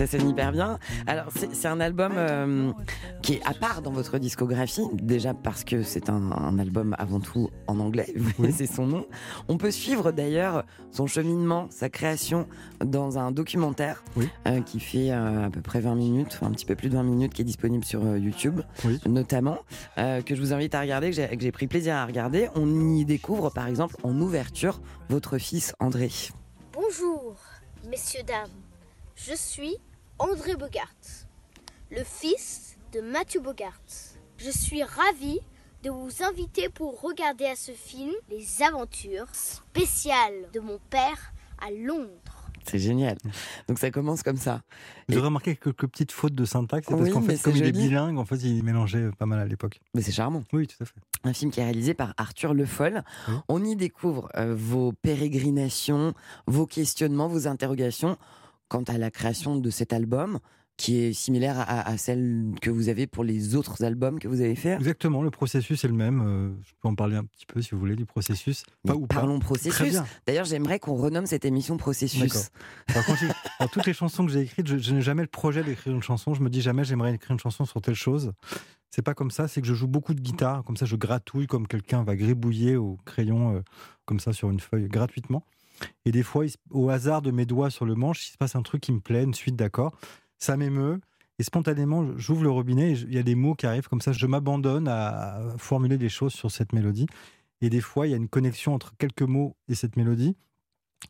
Ça 0.01 0.07
sonne 0.07 0.31
hyper 0.31 0.51
bien. 0.51 0.79
Alors, 1.07 1.27
c'est 1.53 1.69
un 1.69 1.79
album 1.79 2.13
euh, 2.17 2.73
qui 3.21 3.35
est 3.35 3.43
à 3.47 3.53
part 3.53 3.83
dans 3.83 3.91
votre 3.91 4.17
discographie, 4.17 4.87
déjà 4.95 5.35
parce 5.35 5.63
que 5.63 5.83
c'est 5.83 6.09
un, 6.09 6.33
un 6.33 6.59
album 6.59 6.97
avant 6.99 7.21
tout 7.21 7.51
en 7.67 7.79
anglais, 7.81 8.11
c'est 8.51 8.65
son 8.65 8.87
nom. 8.87 9.05
On 9.49 9.59
peut 9.59 9.71
suivre 9.71 10.11
d'ailleurs 10.11 10.65
son 10.91 11.07
cheminement, 11.07 11.67
sa 11.69 11.91
création 11.91 12.49
dans 12.83 13.19
un 13.19 13.31
documentaire 13.31 14.03
Oui. 14.17 14.27
euh, 14.49 14.63
qui 14.63 14.81
fait 14.81 15.11
euh, 15.11 15.45
à 15.45 15.51
peu 15.51 15.61
près 15.61 15.81
20 15.81 15.95
minutes, 15.97 16.29
enfin, 16.33 16.47
un 16.47 16.53
petit 16.53 16.65
peu 16.65 16.77
plus 16.77 16.89
de 16.89 16.95
20 16.95 17.03
minutes, 17.03 17.35
qui 17.35 17.43
est 17.43 17.45
disponible 17.45 17.85
sur 17.85 18.03
euh, 18.03 18.17
YouTube, 18.19 18.63
Oui. 18.87 18.99
notamment, 19.07 19.59
euh, 19.99 20.23
que 20.23 20.35
je 20.35 20.41
vous 20.41 20.55
invite 20.55 20.75
à 20.75 20.81
regarder, 20.81 21.11
que 21.11 21.17
j'ai 21.39 21.53
pris 21.53 21.67
plaisir 21.67 21.95
à 21.97 22.07
regarder. 22.07 22.49
On 22.55 22.95
y 22.95 23.05
découvre 23.05 23.51
par 23.51 23.67
exemple 23.67 23.97
en 24.03 24.19
ouverture 24.19 24.81
votre 25.11 25.37
fils 25.37 25.75
André. 25.79 26.09
Bonjour, 26.73 27.35
messieurs, 27.91 28.23
dames. 28.27 28.49
Je 29.15 29.35
suis 29.35 29.77
André 30.21 30.55
Bogart, 30.55 30.93
le 31.91 32.05
fils 32.05 32.77
de 32.93 33.01
Mathieu 33.01 33.41
Bogart. 33.41 33.81
Je 34.37 34.51
suis 34.51 34.83
ravi 34.83 35.39
de 35.83 35.89
vous 35.91 36.11
inviter 36.23 36.69
pour 36.69 37.01
regarder 37.01 37.47
à 37.47 37.57
ce 37.57 37.73
film 37.73 38.13
les 38.29 38.63
aventures 38.63 39.35
spéciales 39.35 40.51
de 40.53 40.61
mon 40.61 40.79
père 40.91 41.33
à 41.59 41.71
Londres. 41.71 42.11
C'est 42.67 42.79
génial. 42.79 43.17
Donc 43.69 43.79
ça 43.79 43.91
commence 43.91 44.23
comme 44.23 44.37
ça. 44.37 44.61
J'ai 45.09 45.17
Et- 45.17 45.21
remarqué 45.21 45.57
quelques 45.57 45.87
petites 45.87 46.13
fautes 46.13 46.35
de 46.35 46.45
syntaxe. 46.45 46.87
c'est 46.89 46.95
parce 46.97 47.09
qu'en 47.11 47.23
fait, 47.23 47.39
comme 47.41 47.57
il 47.57 47.65
est 47.65 47.73
bilingue, 47.73 48.19
en 48.19 48.27
fait, 48.27 48.37
il 48.43 48.63
mélangeait 48.63 49.11
pas 49.19 49.25
mal 49.25 49.39
à 49.41 49.47
l'époque. 49.47 49.81
Mais 49.95 50.03
c'est 50.03 50.13
charmant. 50.13 50.43
Oui, 50.53 50.67
tout 50.67 50.77
à 50.83 50.85
fait. 50.85 50.95
Un 51.25 51.33
film 51.33 51.51
qui 51.51 51.61
est 51.61 51.65
réalisé 51.65 51.95
par 51.95 52.13
Arthur 52.19 52.53
Le 52.53 52.67
Foll. 52.67 53.03
Oui. 53.29 53.35
On 53.49 53.65
y 53.65 53.75
découvre 53.77 54.29
euh, 54.37 54.55
vos 54.55 54.93
pérégrinations, 54.93 56.13
vos 56.47 56.67
questionnements, 56.67 57.29
vos 57.29 57.49
interrogations 57.49 58.19
quant 58.71 58.85
à 58.85 58.97
la 58.97 59.11
création 59.11 59.57
de 59.57 59.69
cet 59.71 59.93
album, 59.93 60.39
qui 60.79 60.97
est 60.97 61.13
similaire 61.13 61.59
à, 61.59 61.87
à 61.87 61.99
celle 61.99 62.55
que 62.63 62.71
vous 62.71 62.89
avez 62.89 63.07
pour 63.07 63.23
les 63.23 63.55
autres 63.55 63.85
albums 63.85 64.19
que 64.19 64.29
vous 64.29 64.41
avez 64.41 64.55
fait? 64.55 64.73
Exactement, 64.77 65.23
le 65.23 65.31
processus 65.31 65.85
est 65.85 65.89
le 65.89 65.93
même. 65.95 66.23
euh, 66.25 66.55
je 66.63 66.73
peux 66.81 66.89
en 66.89 66.95
parler 66.95 67.17
un 67.17 67.25
petit 67.25 67.45
peu 67.45 67.61
si 67.61 67.73
vous 67.73 67.79
voulez 67.79 67.97
du 67.97 68.07
processus. 68.07 68.63
Enfin, 68.87 68.95
ou 68.95 69.07
pas. 69.07 69.17
Parlons 69.17 69.39
Très 69.41 69.47
processus. 69.47 69.99
D'ailleurs, 70.27 70.47
j'aimerais 70.47 70.79
qu'on 70.79 70.95
renomme 70.95 71.27
cette 71.27 71.45
émission 71.45 71.77
processus. 71.77 72.49
Alors, 72.89 73.05
quand 73.05 73.15
dans 73.61 73.69
toutes 73.69 73.85
les 73.85 73.93
chansons 73.93 74.25
que 74.25 74.33
j'ai 74.33 74.41
écrites, 74.41 74.67
je, 74.67 74.79
je 74.79 74.95
n'ai 74.95 75.03
jamais 75.03 75.21
le 75.23 75.29
projet 75.29 75.63
d'écrire 75.63 75.95
une 75.95 76.03
chanson. 76.03 76.33
Je 76.33 76.41
me 76.43 76.49
dis 76.49 76.63
jamais 76.63 76.83
j'aimerais 76.85 77.13
écrire 77.15 77.33
une 77.33 77.41
chanson 77.41 77.67
sur 77.67 77.83
telle 77.83 77.95
chose. 77.95 78.33
C'est 78.89 79.03
pas 79.03 79.13
comme 79.15 79.31
ça, 79.31 79.49
c'est 79.49 79.61
que 79.61 79.67
je 79.67 79.75
joue 79.75 79.87
beaucoup 79.87 80.15
de 80.15 80.21
guitare, 80.23 80.65
comme 80.65 80.77
ça 80.79 80.87
je 80.87 80.97
gratouille 80.97 81.47
comme 81.47 81.67
quelqu'un 81.69 82.03
va 82.05 82.17
gribouiller 82.17 82.77
au 82.77 82.97
crayon, 83.05 83.55
euh, 83.57 83.61
comme 84.07 84.19
ça 84.19 84.33
sur 84.33 84.51
une 84.51 84.61
feuille, 84.61 84.89
gratuitement. 84.89 85.45
Et 86.05 86.13
des 86.13 86.23
fois, 86.23 86.45
au 86.71 86.91
hasard 86.91 87.23
de 87.23 87.31
mes 87.31 87.47
doigts 87.47 87.71
sur 87.71 87.85
le 87.85 87.95
manche, 87.95 88.27
il 88.27 88.33
se 88.33 88.37
passe 88.37 88.57
un 88.57 88.63
truc 88.63 88.83
qui 88.83 88.93
me 88.93 89.01
plaît, 89.01 89.25
une 89.25 89.35
suite 89.35 89.57
d'accords. 89.57 89.97
Ça 90.39 90.57
m'émeut. 90.57 91.01
Et 91.39 91.43
spontanément, 91.43 92.07
j'ouvre 92.19 92.43
le 92.43 92.51
robinet 92.51 92.93
et 92.93 92.95
il 92.95 93.15
y 93.15 93.19
a 93.19 93.23
des 93.23 93.35
mots 93.35 93.55
qui 93.55 93.67
arrivent 93.67 93.89
comme 93.89 94.03
ça. 94.03 94.13
Je 94.13 94.27
m'abandonne 94.27 94.89
à 94.89 95.41
formuler 95.57 95.97
des 95.97 96.11
choses 96.11 96.35
sur 96.35 96.51
cette 96.51 96.75
mélodie. 96.75 97.07
Et 97.63 97.71
des 97.71 97.81
fois, 97.81 98.07
il 98.07 98.11
y 98.11 98.15
a 98.15 98.17
une 98.17 98.29
connexion 98.29 98.75
entre 98.75 98.95
quelques 98.99 99.23
mots 99.23 99.57
et 99.69 99.75
cette 99.75 99.97
mélodie. 99.97 100.37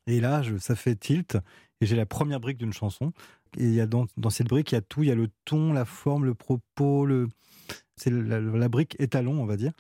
Et 0.07 0.21
là, 0.21 0.43
ça 0.59 0.77
fait 0.77 0.95
tilt. 0.95 1.37
Et 1.81 1.87
j'ai 1.87 1.97
la 1.97 2.07
première 2.07 2.39
brique 2.39 2.59
d'une 2.59 2.73
chanson. 2.73 3.13
Et 3.57 3.65
il 3.65 3.75
y 3.75 3.81
a 3.81 3.87
dans, 3.87 4.07
dans 4.17 4.31
cette 4.31 4.49
brique, 4.49 4.71
il 4.71 4.77
y 4.77 4.79
a 4.79 4.83
tout. 4.83 5.03
Il 5.03 5.09
y 5.09 5.13
a 5.13 5.17
le 5.17 5.29
ton, 5.45 5.73
la 5.73 5.85
forme, 5.85 6.25
le 6.25 6.35
propos. 6.35 7.09
C'est 7.97 8.11
la, 8.11 8.41
la 8.41 8.69
brique 8.69 8.97
étalon, 9.01 9.41
on 9.41 9.47
va 9.47 9.57
dire. 9.57 9.73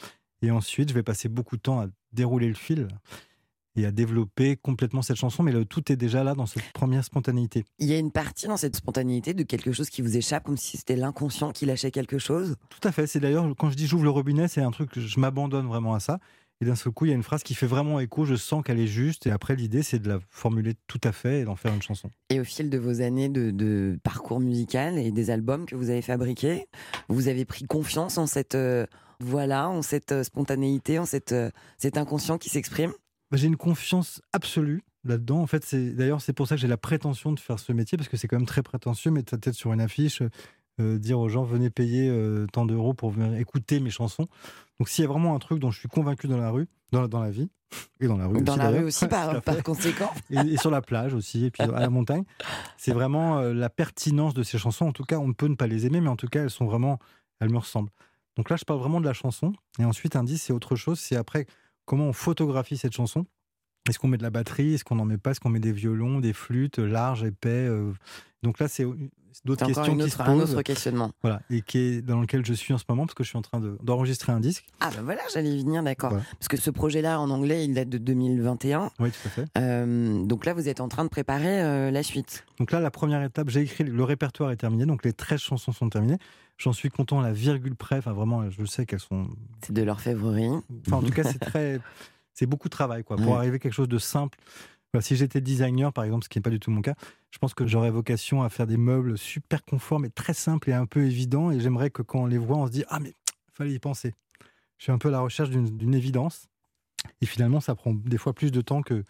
Et 0.42 0.50
ensuite, 0.50 0.88
je 0.88 0.94
vais 0.94 1.02
passer 1.02 1.28
beaucoup 1.28 1.56
de 1.56 1.62
temps 1.62 1.80
à 1.80 1.86
dérouler 2.12 2.48
le 2.48 2.54
fil 2.54 2.88
et 3.76 3.86
à 3.86 3.90
développer 3.90 4.56
complètement 4.56 5.02
cette 5.02 5.16
chanson. 5.16 5.42
Mais 5.42 5.52
le, 5.52 5.64
tout 5.64 5.90
est 5.92 5.96
déjà 5.96 6.24
là 6.24 6.34
dans 6.34 6.46
cette 6.46 6.72
première 6.72 7.04
spontanéité. 7.04 7.64
Il 7.78 7.86
y 7.86 7.94
a 7.94 7.98
une 7.98 8.10
partie 8.10 8.46
dans 8.46 8.56
cette 8.56 8.76
spontanéité 8.76 9.34
de 9.34 9.42
quelque 9.42 9.72
chose 9.72 9.90
qui 9.90 10.02
vous 10.02 10.16
échappe, 10.16 10.44
comme 10.44 10.56
si 10.56 10.76
c'était 10.76 10.96
l'inconscient 10.96 11.52
qui 11.52 11.66
lâchait 11.66 11.90
quelque 11.90 12.18
chose. 12.18 12.56
Tout 12.68 12.88
à 12.88 12.92
fait. 12.92 13.06
C'est 13.06 13.20
d'ailleurs, 13.20 13.46
quand 13.56 13.70
je 13.70 13.76
dis 13.76 13.86
j'ouvre 13.86 14.04
le 14.04 14.10
robinet, 14.10 14.48
c'est 14.48 14.62
un 14.62 14.70
truc 14.70 14.90
que 14.90 15.00
je 15.00 15.20
m'abandonne 15.20 15.66
vraiment 15.66 15.94
à 15.94 16.00
ça. 16.00 16.18
Et 16.62 16.66
d'un 16.66 16.74
seul 16.74 16.92
coup, 16.92 17.06
il 17.06 17.08
y 17.08 17.12
a 17.12 17.14
une 17.14 17.22
phrase 17.22 17.42
qui 17.42 17.54
fait 17.54 17.66
vraiment 17.66 18.00
écho. 18.00 18.26
Je 18.26 18.34
sens 18.34 18.62
qu'elle 18.62 18.78
est 18.78 18.86
juste. 18.86 19.26
Et 19.26 19.30
après, 19.30 19.56
l'idée, 19.56 19.82
c'est 19.82 19.98
de 19.98 20.08
la 20.08 20.18
formuler 20.28 20.74
tout 20.88 21.00
à 21.04 21.12
fait 21.12 21.40
et 21.40 21.44
d'en 21.44 21.56
faire 21.56 21.72
une 21.72 21.80
chanson. 21.80 22.10
Et 22.28 22.38
au 22.38 22.44
fil 22.44 22.68
de 22.68 22.76
vos 22.76 23.00
années 23.00 23.30
de, 23.30 23.50
de 23.50 23.98
parcours 24.02 24.40
musical 24.40 24.98
et 24.98 25.10
des 25.10 25.30
albums 25.30 25.64
que 25.64 25.74
vous 25.74 25.88
avez 25.88 26.02
fabriqués, 26.02 26.66
vous 27.08 27.28
avez 27.28 27.46
pris 27.46 27.64
confiance 27.64 28.18
en 28.18 28.26
cette 28.26 28.56
euh, 28.56 28.84
voilà, 29.20 29.68
en 29.68 29.82
cette 29.82 30.12
euh, 30.12 30.22
spontanéité, 30.22 30.98
en 30.98 31.06
cette, 31.06 31.32
euh, 31.32 31.50
cet 31.78 31.96
inconscient 31.96 32.38
qui 32.38 32.48
s'exprime? 32.48 32.92
Bah, 33.30 33.36
J'ai 33.36 33.46
une 33.46 33.56
confiance 33.56 34.20
absolue 34.32 34.82
là-dedans. 35.04 35.40
En 35.40 35.46
fait, 35.46 35.64
c'est 35.64 35.92
d'ailleurs 35.92 36.20
c'est 36.20 36.32
pour 36.32 36.48
ça 36.48 36.56
que 36.56 36.60
j'ai 36.60 36.68
la 36.68 36.76
prétention 36.76 37.32
de 37.32 37.40
faire 37.40 37.58
ce 37.58 37.72
métier 37.72 37.96
parce 37.96 38.08
que 38.08 38.16
c'est 38.16 38.28
quand 38.28 38.36
même 38.36 38.46
très 38.46 38.62
prétentieux 38.62 39.10
mettre 39.10 39.30
sa 39.30 39.38
tête 39.38 39.54
sur 39.54 39.72
une 39.72 39.80
affiche, 39.80 40.22
euh, 40.80 40.98
dire 40.98 41.18
aux 41.18 41.28
gens 41.28 41.42
venez 41.42 41.70
payer 41.70 42.08
euh, 42.08 42.46
tant 42.52 42.66
d'euros 42.66 42.94
pour 42.94 43.10
venir 43.10 43.38
écouter 43.38 43.80
mes 43.80 43.90
chansons. 43.90 44.26
Donc 44.78 44.88
s'il 44.88 45.02
y 45.02 45.06
a 45.06 45.08
vraiment 45.08 45.34
un 45.34 45.38
truc 45.38 45.58
dont 45.58 45.70
je 45.70 45.78
suis 45.78 45.88
convaincu 45.88 46.26
dans 46.26 46.38
la 46.38 46.50
rue, 46.50 46.68
dans, 46.92 47.08
dans 47.08 47.20
la 47.20 47.30
vie 47.30 47.50
et 48.00 48.08
dans 48.08 48.16
la 48.16 48.26
rue 48.26 48.42
Dans 48.42 48.54
aussi, 48.54 48.62
la 48.62 48.68
rue 48.70 48.84
aussi, 48.84 49.06
par, 49.08 49.62
conséquent. 49.62 50.10
et, 50.30 50.36
et 50.38 50.56
sur 50.56 50.70
la 50.70 50.82
plage 50.82 51.14
aussi 51.14 51.46
et 51.46 51.50
puis 51.50 51.62
à 51.62 51.66
la 51.80 51.90
montagne, 51.90 52.24
c'est 52.76 52.92
vraiment 52.92 53.38
euh, 53.38 53.54
la 53.54 53.70
pertinence 53.70 54.34
de 54.34 54.42
ces 54.42 54.58
chansons. 54.58 54.86
En 54.86 54.92
tout 54.92 55.04
cas, 55.04 55.18
on 55.18 55.28
ne 55.28 55.32
peut 55.32 55.46
ne 55.46 55.54
pas 55.54 55.66
les 55.66 55.86
aimer, 55.86 56.00
mais 56.00 56.08
en 56.08 56.16
tout 56.16 56.28
cas, 56.28 56.42
elles 56.42 56.50
sont 56.50 56.66
vraiment, 56.66 56.98
elles 57.40 57.50
me 57.50 57.58
ressemblent. 57.58 57.90
Donc 58.36 58.50
là, 58.50 58.56
je 58.56 58.64
parle 58.64 58.80
vraiment 58.80 59.00
de 59.00 59.06
la 59.06 59.12
chanson. 59.12 59.52
Et 59.78 59.84
ensuite, 59.84 60.16
un 60.16 60.24
disque, 60.24 60.46
c'est 60.46 60.52
autre 60.52 60.74
chose. 60.76 60.98
C'est 60.98 61.16
après 61.16 61.46
comment 61.90 62.06
on 62.06 62.12
photographie 62.12 62.76
cette 62.76 62.92
chanson. 62.92 63.26
Est-ce 63.88 63.98
qu'on 63.98 64.08
met 64.08 64.18
de 64.18 64.22
la 64.22 64.30
batterie? 64.30 64.74
Est-ce 64.74 64.84
qu'on 64.84 64.96
n'en 64.96 65.04
met 65.06 65.18
pas? 65.18 65.30
Est-ce 65.32 65.40
qu'on 65.40 65.48
met 65.48 65.60
des 65.60 65.72
violons, 65.72 66.20
des 66.20 66.32
flûtes, 66.32 66.78
larges, 66.78 67.24
épais 67.24 67.48
euh, 67.48 67.92
Donc 68.42 68.58
là, 68.58 68.68
c'est 68.68 68.86
d'autres 69.44 69.64
questions 69.66 69.92
une 69.94 70.04
qui 70.04 70.10
se 70.10 70.16
autre, 70.16 70.28
un 70.28 70.36
posent. 70.38 70.52
autre 70.52 70.62
questionnement. 70.62 71.10
Voilà, 71.22 71.40
et 71.48 71.62
qui 71.62 71.78
est 71.78 72.02
dans 72.02 72.20
lequel 72.20 72.44
je 72.44 72.52
suis 72.52 72.74
en 72.74 72.78
ce 72.78 72.84
moment 72.88 73.06
parce 73.06 73.14
que 73.14 73.24
je 73.24 73.28
suis 73.30 73.38
en 73.38 73.42
train 73.42 73.58
de- 73.58 73.78
d'enregistrer 73.82 74.32
un 74.32 74.40
disque. 74.40 74.66
Ah 74.80 74.90
ben 74.94 75.02
voilà, 75.02 75.22
j'allais 75.32 75.50
y 75.50 75.62
venir, 75.62 75.82
d'accord. 75.82 76.10
Voilà. 76.10 76.24
Parce 76.38 76.48
que 76.48 76.58
ce 76.58 76.70
projet-là 76.70 77.18
en 77.20 77.30
anglais, 77.30 77.64
il 77.64 77.72
date 77.72 77.88
de 77.88 77.96
2021. 77.98 78.90
Oui, 79.00 79.10
tout 79.10 79.28
à 79.28 79.30
fait. 79.30 79.44
Euh, 79.56 80.24
donc 80.24 80.44
là, 80.44 80.52
vous 80.52 80.68
êtes 80.68 80.80
en 80.80 80.88
train 80.88 81.04
de 81.04 81.08
préparer 81.10 81.62
euh, 81.62 81.90
la 81.90 82.02
suite. 82.02 82.44
Donc 82.58 82.72
là, 82.72 82.80
la 82.80 82.90
première 82.90 83.22
étape, 83.22 83.48
j'ai 83.48 83.62
écrit, 83.62 83.84
le 83.84 84.04
répertoire 84.04 84.50
est 84.50 84.56
terminé, 84.56 84.84
donc 84.84 85.04
les 85.04 85.14
13 85.14 85.40
chansons 85.40 85.72
sont 85.72 85.88
terminées. 85.88 86.18
J'en 86.58 86.74
suis 86.74 86.90
content 86.90 87.20
à 87.20 87.22
la 87.22 87.32
virgule 87.32 87.74
près, 87.76 87.96
enfin 87.96 88.12
vraiment, 88.12 88.50
je 88.50 88.64
sais 88.66 88.84
qu'elles 88.84 89.00
sont... 89.00 89.28
C'est 89.64 89.72
de 89.72 89.82
l'orfèvrerie. 89.82 90.50
Enfin, 90.86 90.98
en 90.98 91.02
tout 91.02 91.12
cas, 91.12 91.24
c'est 91.24 91.38
très... 91.38 91.80
C'est 92.40 92.46
beaucoup 92.46 92.68
de 92.68 92.72
travail, 92.72 93.04
quoi, 93.04 93.18
pour 93.18 93.26
Ouais. 93.26 93.34
arriver 93.36 93.56
à 93.56 93.58
quelque 93.58 93.74
chose 93.74 93.86
de 93.86 93.98
simple. 93.98 94.38
Si 95.00 95.14
j'étais 95.14 95.42
designer, 95.42 95.92
par 95.92 96.04
exemple, 96.04 96.24
ce 96.24 96.30
qui 96.30 96.38
n'est 96.38 96.42
pas 96.42 96.48
du 96.48 96.58
tout 96.58 96.70
mon 96.70 96.80
cas, 96.80 96.94
je 97.30 97.36
pense 97.36 97.52
que 97.52 97.66
j'aurais 97.66 97.90
vocation 97.90 98.42
à 98.42 98.48
faire 98.48 98.66
des 98.66 98.78
meubles 98.78 99.18
super 99.18 99.62
conformes 99.62 100.06
et 100.06 100.10
très 100.10 100.32
simples 100.32 100.70
et 100.70 100.72
un 100.72 100.86
peu 100.86 101.04
évidents. 101.04 101.50
Et 101.50 101.60
j'aimerais 101.60 101.90
que 101.90 102.00
quand 102.00 102.20
on 102.22 102.26
les 102.26 102.38
voit, 102.38 102.56
on 102.56 102.66
se 102.66 102.72
dit 102.72 102.82
Ah, 102.88 102.98
mais 102.98 103.12
fallait 103.52 103.74
y 103.74 103.78
penser. 103.78 104.14
Je 104.78 104.84
suis 104.84 104.90
un 104.90 104.96
peu 104.96 105.08
à 105.08 105.10
la 105.10 105.20
recherche 105.20 105.50
d'une 105.50 105.66
d'une 105.76 105.94
évidence. 105.94 106.48
Et 107.20 107.26
finalement, 107.26 107.60
ça 107.60 107.74
prend 107.74 107.92
des 107.92 108.16
fois 108.16 108.32
plus 108.32 108.50
de 108.50 108.62
temps 108.62 108.80
que 108.80 109.04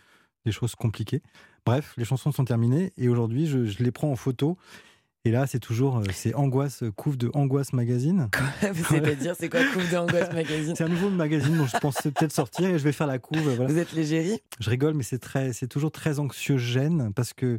des 0.44 0.50
choses 0.50 0.75
compliquées. 0.75 1.22
Bref, 1.64 1.94
les 1.96 2.04
chansons 2.04 2.32
sont 2.32 2.44
terminées 2.44 2.92
et 2.96 3.08
aujourd'hui, 3.08 3.46
je, 3.46 3.64
je 3.64 3.80
les 3.84 3.92
prends 3.92 4.10
en 4.10 4.16
photo. 4.16 4.58
Et 5.26 5.30
là, 5.30 5.46
c'est 5.46 5.58
toujours, 5.58 5.98
euh, 5.98 6.04
c'est 6.14 6.34
Angoisse, 6.34 6.82
euh, 6.82 6.90
couve 6.90 7.18
de 7.18 7.30
Angoisse 7.34 7.74
Magazine. 7.74 8.30
C'est-à-dire, 8.88 9.34
c'est 9.38 9.50
quoi 9.50 9.60
Coupe 9.72 9.90
d'Angoisse 9.90 10.32
Magazine 10.32 10.74
C'est 10.74 10.84
un 10.84 10.88
nouveau 10.88 11.10
magazine 11.10 11.58
dont 11.58 11.66
je 11.66 11.76
pensais 11.76 12.10
peut-être 12.10 12.32
sortir 12.34 12.70
et 12.70 12.78
je 12.78 12.84
vais 12.84 12.92
faire 12.92 13.06
la 13.06 13.18
couve. 13.18 13.46
euh, 13.48 13.54
Voilà. 13.54 13.70
Vous 13.70 13.78
êtes 13.78 13.92
l'égérie 13.92 14.40
Je 14.60 14.70
rigole, 14.70 14.94
mais 14.94 15.02
c'est 15.02 15.18
très, 15.18 15.52
c'est 15.52 15.66
toujours 15.68 15.92
très 15.92 16.18
anxiogène 16.20 17.12
parce 17.14 17.34
que 17.34 17.58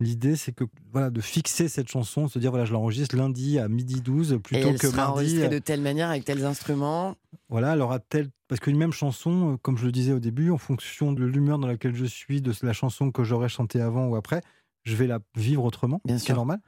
l'idée, 0.00 0.36
c'est 0.36 0.52
que 0.52 0.64
voilà, 0.92 1.08
de 1.08 1.22
fixer 1.22 1.68
cette 1.68 1.88
chanson, 1.88 2.28
se 2.28 2.38
dire 2.38 2.50
voilà, 2.50 2.66
je 2.66 2.74
l'enregistre 2.74 3.16
lundi 3.16 3.58
à 3.58 3.68
midi 3.68 4.02
12 4.02 4.34
Et 4.34 4.38
plutôt 4.38 4.68
elle 4.68 4.78
que 4.78 4.88
sera 4.88 4.96
mardi. 4.98 5.12
enregistrée 5.12 5.48
de 5.48 5.58
telle 5.58 5.80
manière, 5.80 6.10
avec 6.10 6.26
tels 6.26 6.44
instruments. 6.44 7.16
Voilà, 7.48 7.72
elle 7.72 7.80
aura 7.80 8.00
telle 8.00 8.28
parce 8.48 8.60
qu'une 8.60 8.76
même 8.76 8.92
chanson, 8.92 9.54
euh, 9.54 9.56
comme 9.62 9.78
je 9.78 9.86
le 9.86 9.92
disais 9.92 10.12
au 10.12 10.20
début, 10.20 10.50
en 10.50 10.58
fonction 10.58 11.12
de 11.12 11.24
l'humeur 11.24 11.58
dans 11.58 11.66
laquelle 11.66 11.94
je 11.94 12.04
suis, 12.04 12.42
de 12.42 12.52
la 12.62 12.74
chanson 12.74 13.10
que 13.10 13.24
j'aurais 13.24 13.48
chantée 13.48 13.80
avant 13.80 14.06
ou 14.08 14.14
après, 14.16 14.42
je 14.84 14.96
vais 14.96 15.06
la 15.06 15.18
vivre 15.36 15.64
autrement, 15.64 16.00
Bien 16.04 16.18
c'est 16.18 16.32
normal. 16.32 16.60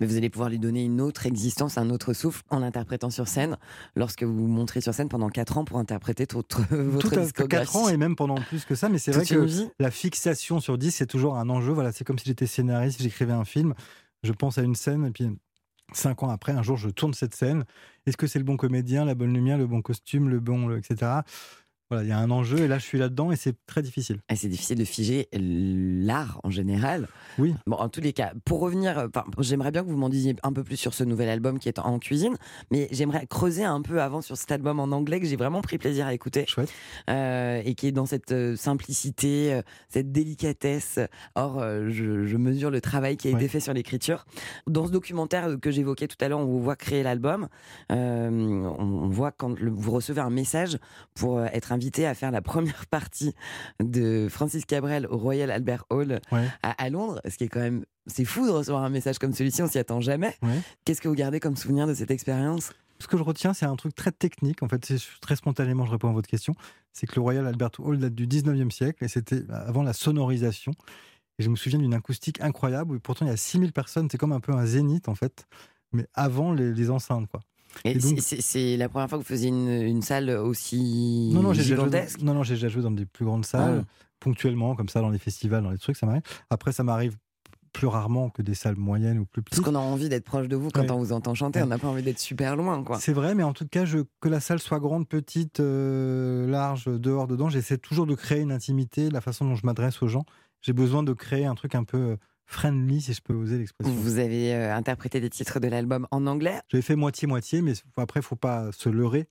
Mais 0.00 0.06
vous 0.06 0.16
allez 0.16 0.30
pouvoir 0.30 0.50
lui 0.50 0.58
donner 0.58 0.84
une 0.84 1.00
autre 1.00 1.26
existence, 1.26 1.78
un 1.78 1.90
autre 1.90 2.12
souffle 2.12 2.42
en 2.50 2.62
interprétant 2.62 3.10
sur 3.10 3.28
scène, 3.28 3.56
lorsque 3.96 4.22
vous 4.22 4.34
vous 4.34 4.46
montrez 4.46 4.80
sur 4.80 4.92
scène 4.92 5.08
pendant 5.08 5.28
4 5.28 5.58
ans 5.58 5.64
pour 5.64 5.78
interpréter 5.78 6.26
votre 6.32 6.62
Tout 7.00 7.18
à 7.18 7.22
discographie. 7.22 7.72
4 7.72 7.76
ans 7.76 7.88
et 7.88 7.96
même 7.96 8.16
pendant 8.16 8.34
plus 8.34 8.64
que 8.64 8.74
ça, 8.74 8.88
mais 8.88 8.98
c'est 8.98 9.12
vrai 9.12 9.24
que 9.24 9.38
vie. 9.38 9.68
la 9.78 9.90
fixation 9.90 10.60
sur 10.60 10.78
10, 10.78 10.90
c'est 10.90 11.06
toujours 11.06 11.36
un 11.36 11.48
enjeu. 11.48 11.72
Voilà, 11.72 11.92
c'est 11.92 12.04
comme 12.04 12.18
si 12.18 12.26
j'étais 12.26 12.46
scénariste, 12.46 13.00
j'écrivais 13.00 13.32
un 13.32 13.44
film, 13.44 13.74
je 14.22 14.32
pense 14.32 14.58
à 14.58 14.62
une 14.62 14.74
scène, 14.74 15.06
et 15.06 15.10
puis 15.10 15.30
cinq 15.94 16.22
ans 16.22 16.30
après, 16.30 16.52
un 16.52 16.62
jour, 16.62 16.76
je 16.76 16.88
tourne 16.88 17.14
cette 17.14 17.34
scène. 17.34 17.64
Est-ce 18.06 18.16
que 18.16 18.26
c'est 18.26 18.38
le 18.38 18.44
bon 18.44 18.56
comédien, 18.56 19.04
la 19.04 19.14
bonne 19.14 19.32
lumière, 19.32 19.58
le 19.58 19.66
bon 19.66 19.82
costume, 19.82 20.28
le 20.28 20.40
bon, 20.40 20.74
etc. 20.76 21.20
Voilà, 21.92 22.04
il 22.06 22.08
y 22.08 22.12
a 22.12 22.18
un 22.18 22.30
enjeu, 22.30 22.60
et 22.60 22.68
là, 22.68 22.78
je 22.78 22.84
suis 22.84 22.96
là-dedans, 22.96 23.32
et 23.32 23.36
c'est 23.36 23.54
très 23.66 23.82
difficile. 23.82 24.16
Et 24.30 24.36
c'est 24.36 24.48
difficile 24.48 24.78
de 24.78 24.84
figer 24.86 25.28
l'art 25.34 26.40
en 26.42 26.48
général. 26.48 27.06
Oui. 27.38 27.54
Bon, 27.66 27.76
en 27.76 27.90
tous 27.90 28.00
les 28.00 28.14
cas, 28.14 28.32
pour 28.46 28.60
revenir, 28.60 29.08
j'aimerais 29.40 29.72
bien 29.72 29.82
que 29.84 29.90
vous 29.90 29.98
m'en 29.98 30.08
disiez 30.08 30.34
un 30.42 30.54
peu 30.54 30.64
plus 30.64 30.78
sur 30.78 30.94
ce 30.94 31.04
nouvel 31.04 31.28
album 31.28 31.58
qui 31.58 31.68
est 31.68 31.78
en 31.78 31.98
cuisine, 31.98 32.34
mais 32.70 32.88
j'aimerais 32.92 33.26
creuser 33.26 33.64
un 33.64 33.82
peu 33.82 34.00
avant 34.00 34.22
sur 34.22 34.38
cet 34.38 34.50
album 34.52 34.80
en 34.80 34.84
anglais 34.84 35.20
que 35.20 35.26
j'ai 35.26 35.36
vraiment 35.36 35.60
pris 35.60 35.76
plaisir 35.76 36.06
à 36.06 36.14
écouter 36.14 36.46
Chouette. 36.48 36.72
euh, 37.10 37.60
et 37.62 37.74
qui 37.74 37.88
est 37.88 37.92
dans 37.92 38.06
cette 38.06 38.32
euh, 38.32 38.56
simplicité, 38.56 39.52
euh, 39.52 39.60
cette 39.90 40.12
délicatesse. 40.12 40.98
Or, 41.34 41.60
je, 41.90 42.24
je 42.24 42.36
mesure 42.38 42.70
le 42.70 42.80
travail 42.80 43.18
qui 43.18 43.28
a 43.28 43.32
été 43.32 43.42
Ouais. 43.42 43.48
fait 43.48 43.60
sur 43.60 43.74
l'écriture. 43.74 44.24
Dans 44.66 44.86
ce 44.86 44.92
documentaire 44.92 45.56
que 45.60 45.70
j'évoquais 45.70 46.08
tout 46.08 46.16
à 46.22 46.28
l'heure, 46.28 46.38
on 46.38 46.46
vous 46.46 46.62
voit 46.62 46.76
créer 46.76 47.02
l'album. 47.02 47.48
Euh, 47.90 48.30
on, 48.30 48.82
on 49.04 49.08
voit 49.08 49.30
quand 49.30 49.60
le- 49.60 49.70
vous 49.70 49.90
recevez 49.90 50.22
un 50.22 50.30
message 50.30 50.78
pour 51.14 51.42
être 51.42 51.70
invité 51.72 51.81
à 52.06 52.14
faire 52.14 52.30
la 52.30 52.42
première 52.42 52.86
partie 52.86 53.34
de 53.82 54.28
Francis 54.30 54.64
Cabrel 54.64 55.06
au 55.06 55.16
Royal 55.16 55.50
Albert 55.50 55.84
Hall 55.90 56.20
Ouais. 56.30 56.46
à, 56.62 56.70
à 56.82 56.90
Londres, 56.90 57.20
ce 57.28 57.36
qui 57.36 57.44
est 57.44 57.48
quand 57.48 57.60
même 57.60 57.84
c'est 58.06 58.24
fou 58.24 58.46
de 58.46 58.50
recevoir 58.50 58.82
un 58.82 58.88
message 58.90 59.18
comme 59.18 59.32
celui-ci, 59.32 59.62
on 59.62 59.68
s'y 59.68 59.78
attend 59.78 60.00
jamais. 60.00 60.34
Ouais. 60.42 60.60
Qu'est-ce 60.84 61.00
que 61.00 61.08
vous 61.08 61.14
gardez 61.14 61.38
comme 61.38 61.56
souvenir 61.56 61.86
de 61.86 61.94
cette 61.94 62.10
expérience? 62.10 62.72
Ce 62.98 63.06
que 63.06 63.16
je 63.16 63.22
retiens, 63.22 63.52
c'est 63.54 63.66
un 63.66 63.76
truc 63.76 63.94
très 63.94 64.10
technique. 64.12 64.62
En 64.62 64.68
fait, 64.68 64.84
c'est 64.84 64.98
très 65.20 65.36
spontanément, 65.36 65.86
je 65.86 65.92
réponds 65.92 66.08
à 66.08 66.12
votre 66.12 66.28
question. 66.28 66.54
C'est 66.92 67.06
que 67.06 67.14
le 67.16 67.20
Royal 67.20 67.46
Albert 67.46 67.70
Hall 67.78 67.98
date 67.98 68.14
du 68.14 68.26
19e 68.26 68.70
siècle 68.70 69.04
et 69.04 69.08
c'était 69.08 69.42
avant 69.52 69.82
la 69.84 69.92
sonorisation. 69.92 70.72
Et 71.38 71.42
je 71.44 71.48
me 71.48 71.56
souviens 71.56 71.78
d'une 71.78 71.94
acoustique 71.94 72.40
incroyable 72.40 72.94
où 72.96 73.00
pourtant 73.00 73.24
il 73.24 73.28
y 73.28 73.32
a 73.32 73.36
6000 73.36 73.72
personnes. 73.72 74.08
C'est 74.10 74.18
comme 74.18 74.32
un 74.32 74.40
peu 74.40 74.52
un 74.52 74.66
zénith, 74.66 75.08
en 75.08 75.14
fait, 75.14 75.46
mais 75.92 76.06
avant 76.14 76.52
les, 76.52 76.72
les 76.72 76.90
enceintes, 76.90 77.28
quoi. 77.28 77.40
Et 77.84 77.92
Et 77.92 77.94
donc- 77.94 78.18
c'est- 78.20 78.76
la 78.76 78.88
première 78.88 79.08
fois 79.08 79.18
que 79.18 79.22
vous 79.22 79.28
faisiez 79.28 79.48
une, 79.48 79.68
une 79.70 80.02
salle 80.02 80.30
aussi 80.30 81.30
Non, 81.32 81.42
non, 81.42 81.52
j'ai 81.52 81.62
déjà, 81.62 81.74
joué 81.76 81.84
gigantesque 81.86 82.18
dans, 82.20 82.26
non, 82.26 82.34
non, 82.34 82.42
j'ai 82.42 82.54
déjà 82.54 82.68
joué 82.68 82.82
dans 82.82 82.90
des 82.90 83.06
plus 83.06 83.24
grandes 83.24 83.44
salles, 83.46 83.84
Ah. 83.86 83.92
ponctuellement, 84.20 84.74
comme 84.76 84.88
ça, 84.88 85.00
dans 85.00 85.10
les 85.10 85.18
festivals, 85.18 85.62
dans 85.62 85.70
les 85.70 85.78
trucs, 85.78 85.96
ça 85.96 86.06
m'arrive. 86.06 86.22
Après, 86.50 86.72
ça 86.72 86.84
m'arrive 86.84 87.16
plus 87.72 87.86
rarement 87.86 88.28
que 88.28 88.42
des 88.42 88.52
salles 88.54 88.76
moyennes 88.76 89.18
ou 89.18 89.24
plus 89.24 89.40
Parce 89.42 89.52
petites. 89.58 89.64
qu'on 89.64 89.74
a 89.74 89.78
envie 89.78 90.10
d'être 90.10 90.24
proche 90.26 90.46
de 90.46 90.56
vous 90.56 90.68
quand 90.68 90.82
Ouais. 90.82 90.90
on 90.90 90.98
vous 90.98 91.12
entend 91.12 91.32
chanter, 91.34 91.62
on 91.62 91.66
n'a 91.68 91.78
pas 91.78 91.88
envie 91.88 92.02
d'être 92.02 92.18
super 92.18 92.54
loin, 92.54 92.84
quoi. 92.84 93.00
C'est 93.00 93.14
vrai, 93.14 93.34
mais 93.34 93.42
en 93.44 93.54
tout 93.54 93.66
cas, 93.66 93.86
je, 93.86 94.00
que 94.20 94.28
la 94.28 94.40
salle 94.40 94.58
soit 94.58 94.78
grande, 94.78 95.08
petite, 95.08 95.58
euh, 95.60 96.46
large, 96.46 96.84
dehors, 96.84 97.26
dedans, 97.26 97.48
j'essaie 97.48 97.78
toujours 97.78 98.06
de 98.06 98.14
créer 98.14 98.40
une 98.40 98.52
intimité, 98.52 99.08
la 99.08 99.22
façon 99.22 99.46
dont 99.46 99.54
je 99.54 99.64
m'adresse 99.64 100.02
aux 100.02 100.08
gens. 100.08 100.26
J'ai 100.60 100.74
besoin 100.74 101.02
de 101.02 101.14
créer 101.14 101.46
un 101.46 101.54
truc 101.54 101.74
un 101.74 101.84
peu 101.84 101.96
euh, 101.98 102.16
friendly, 102.46 103.00
si 103.00 103.14
je 103.14 103.20
peux 103.20 103.34
oser 103.34 103.58
l'expression. 103.58 103.94
Vous 103.94 104.18
avez 104.18 104.54
euh, 104.54 104.74
interprété 104.74 105.20
des 105.20 105.30
titres 105.30 105.60
de 105.60 105.68
l'album 105.68 106.06
en 106.10 106.26
anglais? 106.26 106.60
J'avais 106.68 106.82
fait 106.82 106.96
moitié-moitié, 106.96 107.62
mais 107.62 107.72
après, 107.96 108.20
il 108.20 108.22
faut 108.24 108.36
pas 108.36 108.70
se 108.72 108.88
leurrer. 108.88 109.26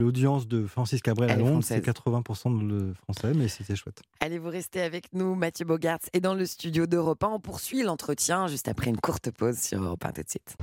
L'audience 0.00 0.48
de 0.48 0.66
Francis 0.66 1.00
Cabrel 1.00 1.30
à 1.30 1.36
Londres, 1.36 1.62
c'est 1.62 1.80
française. 1.80 2.54
80% 2.54 2.66
de 2.66 2.92
français, 2.94 3.34
mais 3.36 3.46
c'était 3.46 3.76
chouette. 3.76 4.02
Allez, 4.20 4.38
vous 4.38 4.48
restez 4.48 4.80
avec 4.80 5.12
nous, 5.12 5.36
Mathieu 5.36 5.64
Bogarts, 5.64 6.00
et 6.12 6.20
dans 6.20 6.34
le 6.34 6.44
studio 6.44 6.86
d'Europe 6.86 7.22
1, 7.22 7.28
on 7.28 7.40
poursuit 7.40 7.82
l'entretien 7.82 8.48
juste 8.48 8.66
après 8.66 8.90
une 8.90 8.96
courte 8.96 9.30
pause 9.30 9.58
sur 9.58 9.80
Europe 9.80 10.04
1 10.04 10.12
tout 10.12 10.22
de 10.22 10.28
suite. 10.28 10.56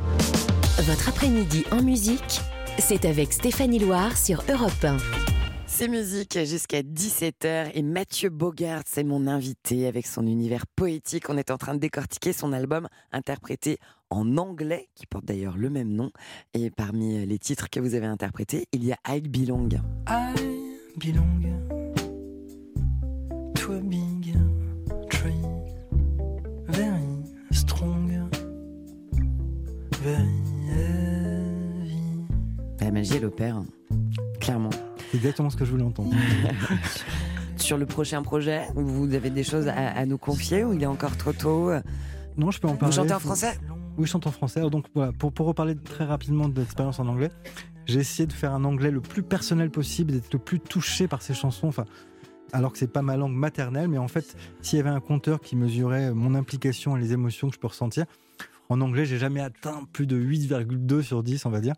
Votre 0.80 1.10
après-midi 1.10 1.64
en 1.72 1.82
musique, 1.82 2.42
c'est 2.80 3.06
avec 3.06 3.32
Stéphanie 3.32 3.80
Loire 3.80 4.18
sur 4.18 4.44
Europe 4.50 4.84
1. 4.84 5.38
C'est 5.71 5.88
musique 5.88 6.38
jusqu'à 6.45 6.82
17h 6.82 7.71
et 7.73 7.82
Mathieu 7.84 8.29
Bogart, 8.29 8.82
c'est 8.86 9.03
mon 9.03 9.27
invité 9.27 9.88
avec 9.88 10.08
son 10.08 10.27
univers 10.27 10.65
poétique. 10.67 11.29
On 11.29 11.38
est 11.38 11.51
en 11.51 11.58
train 11.58 11.73
de 11.73 11.79
décortiquer 11.79 12.34
son 12.34 12.51
album 12.51 12.89
interprété 13.13 13.77
en 14.10 14.36
anglais, 14.38 14.89
qui 14.95 15.05
porte 15.05 15.23
d'ailleurs 15.23 15.55
le 15.55 15.69
même 15.69 15.93
nom. 15.93 16.12
Et 16.53 16.69
parmi 16.69 17.25
les 17.25 17.39
titres 17.39 17.69
que 17.69 17.79
vous 17.79 17.95
avez 17.95 18.08
interprétés, 18.08 18.65
il 18.73 18.84
y 18.84 18.91
a 18.91 18.97
I 19.08 19.21
Belong. 19.21 19.69
I 20.10 20.34
belong 20.97 21.45
to 23.55 23.73
a 23.73 23.79
big 23.79 24.36
tree, 25.10 25.32
very 26.67 27.23
strong, 27.51 28.29
very 30.01 30.27
heavy. 30.67 32.01
La 32.82 32.91
magie, 32.91 33.15
elle 33.15 33.25
opère, 33.25 33.62
clairement. 34.41 34.71
C'est 35.12 35.17
exactement 35.17 35.50
ce 35.50 35.58
que 35.58 35.65
je 35.65 35.72
voulais 35.72 35.84
entendre. 35.84 36.13
Sur 37.58 37.78
le 37.78 37.86
prochain 37.86 38.22
projet, 38.22 38.67
vous 38.76 39.13
avez 39.13 39.30
des 39.30 39.43
choses 39.43 39.67
à, 39.67 39.74
à 39.89 40.06
nous 40.06 40.17
confier 40.17 40.63
ou 40.63 40.74
il 40.74 40.82
est 40.82 40.86
encore 40.88 41.17
trop 41.17 41.34
tôt? 41.34 41.72
Non, 42.38 42.52
je 42.52 42.60
peux 42.60 42.67
en 42.67 42.72
Vous 42.72 42.78
parler. 42.78 42.95
chantez 42.95 43.13
en 43.13 43.19
français? 43.19 43.60
Oui, 43.98 44.06
je 44.06 44.12
chante 44.12 44.28
en 44.28 44.32
français. 44.32 44.62
Donc 44.69 44.86
voilà, 44.95 45.12
pour, 45.12 45.34
pour 45.34 45.45
reparler 45.48 45.76
très 45.76 46.06
rapidement 46.06 46.48
de 46.48 46.58
l'expérience 46.60 47.00
en 47.00 47.08
anglais, 47.08 47.30
j'ai 47.86 48.00
essayé 48.00 48.28
de 48.28 48.34
faire 48.34 48.54
un 48.54 48.63
anglais 48.63 48.91
le 48.91 49.02
plus 49.02 49.24
personnel 49.24 49.72
possible, 49.72 50.13
d'être 50.13 50.32
le 50.32 50.39
plus 50.39 50.60
touché 50.60 51.08
par 51.08 51.22
ces 51.22 51.34
chansons. 51.34 51.67
Enfin, 51.67 51.86
alors 52.54 52.72
que 52.72 52.78
c'est 52.78 52.88
pas 52.91 53.02
ma 53.02 53.17
langue 53.17 53.34
maternelle, 53.36 53.89
mais 53.89 53.98
en 53.98 54.08
fait, 54.08 54.38
s'il 54.62 54.78
y 54.78 54.80
avait 54.80 54.89
un 54.89 55.02
compteur 55.02 55.41
qui 55.41 55.56
mesurait 55.56 56.13
mon 56.13 56.36
implication 56.36 56.95
et 56.95 57.00
les 57.02 57.12
émotions 57.13 57.50
que 57.50 57.56
je 57.56 57.60
peux 57.60 57.67
ressentir, 57.67 58.06
en 58.69 58.80
anglais, 58.82 59.06
j'ai 59.06 59.17
jamais 59.17 59.41
atteint 59.41 59.82
plus 59.91 60.08
de 60.08 60.15
8,2 60.17 61.02
sur 61.02 61.24
10, 61.24 61.45
on 61.45 61.50
va 61.50 61.60
dire. 61.60 61.74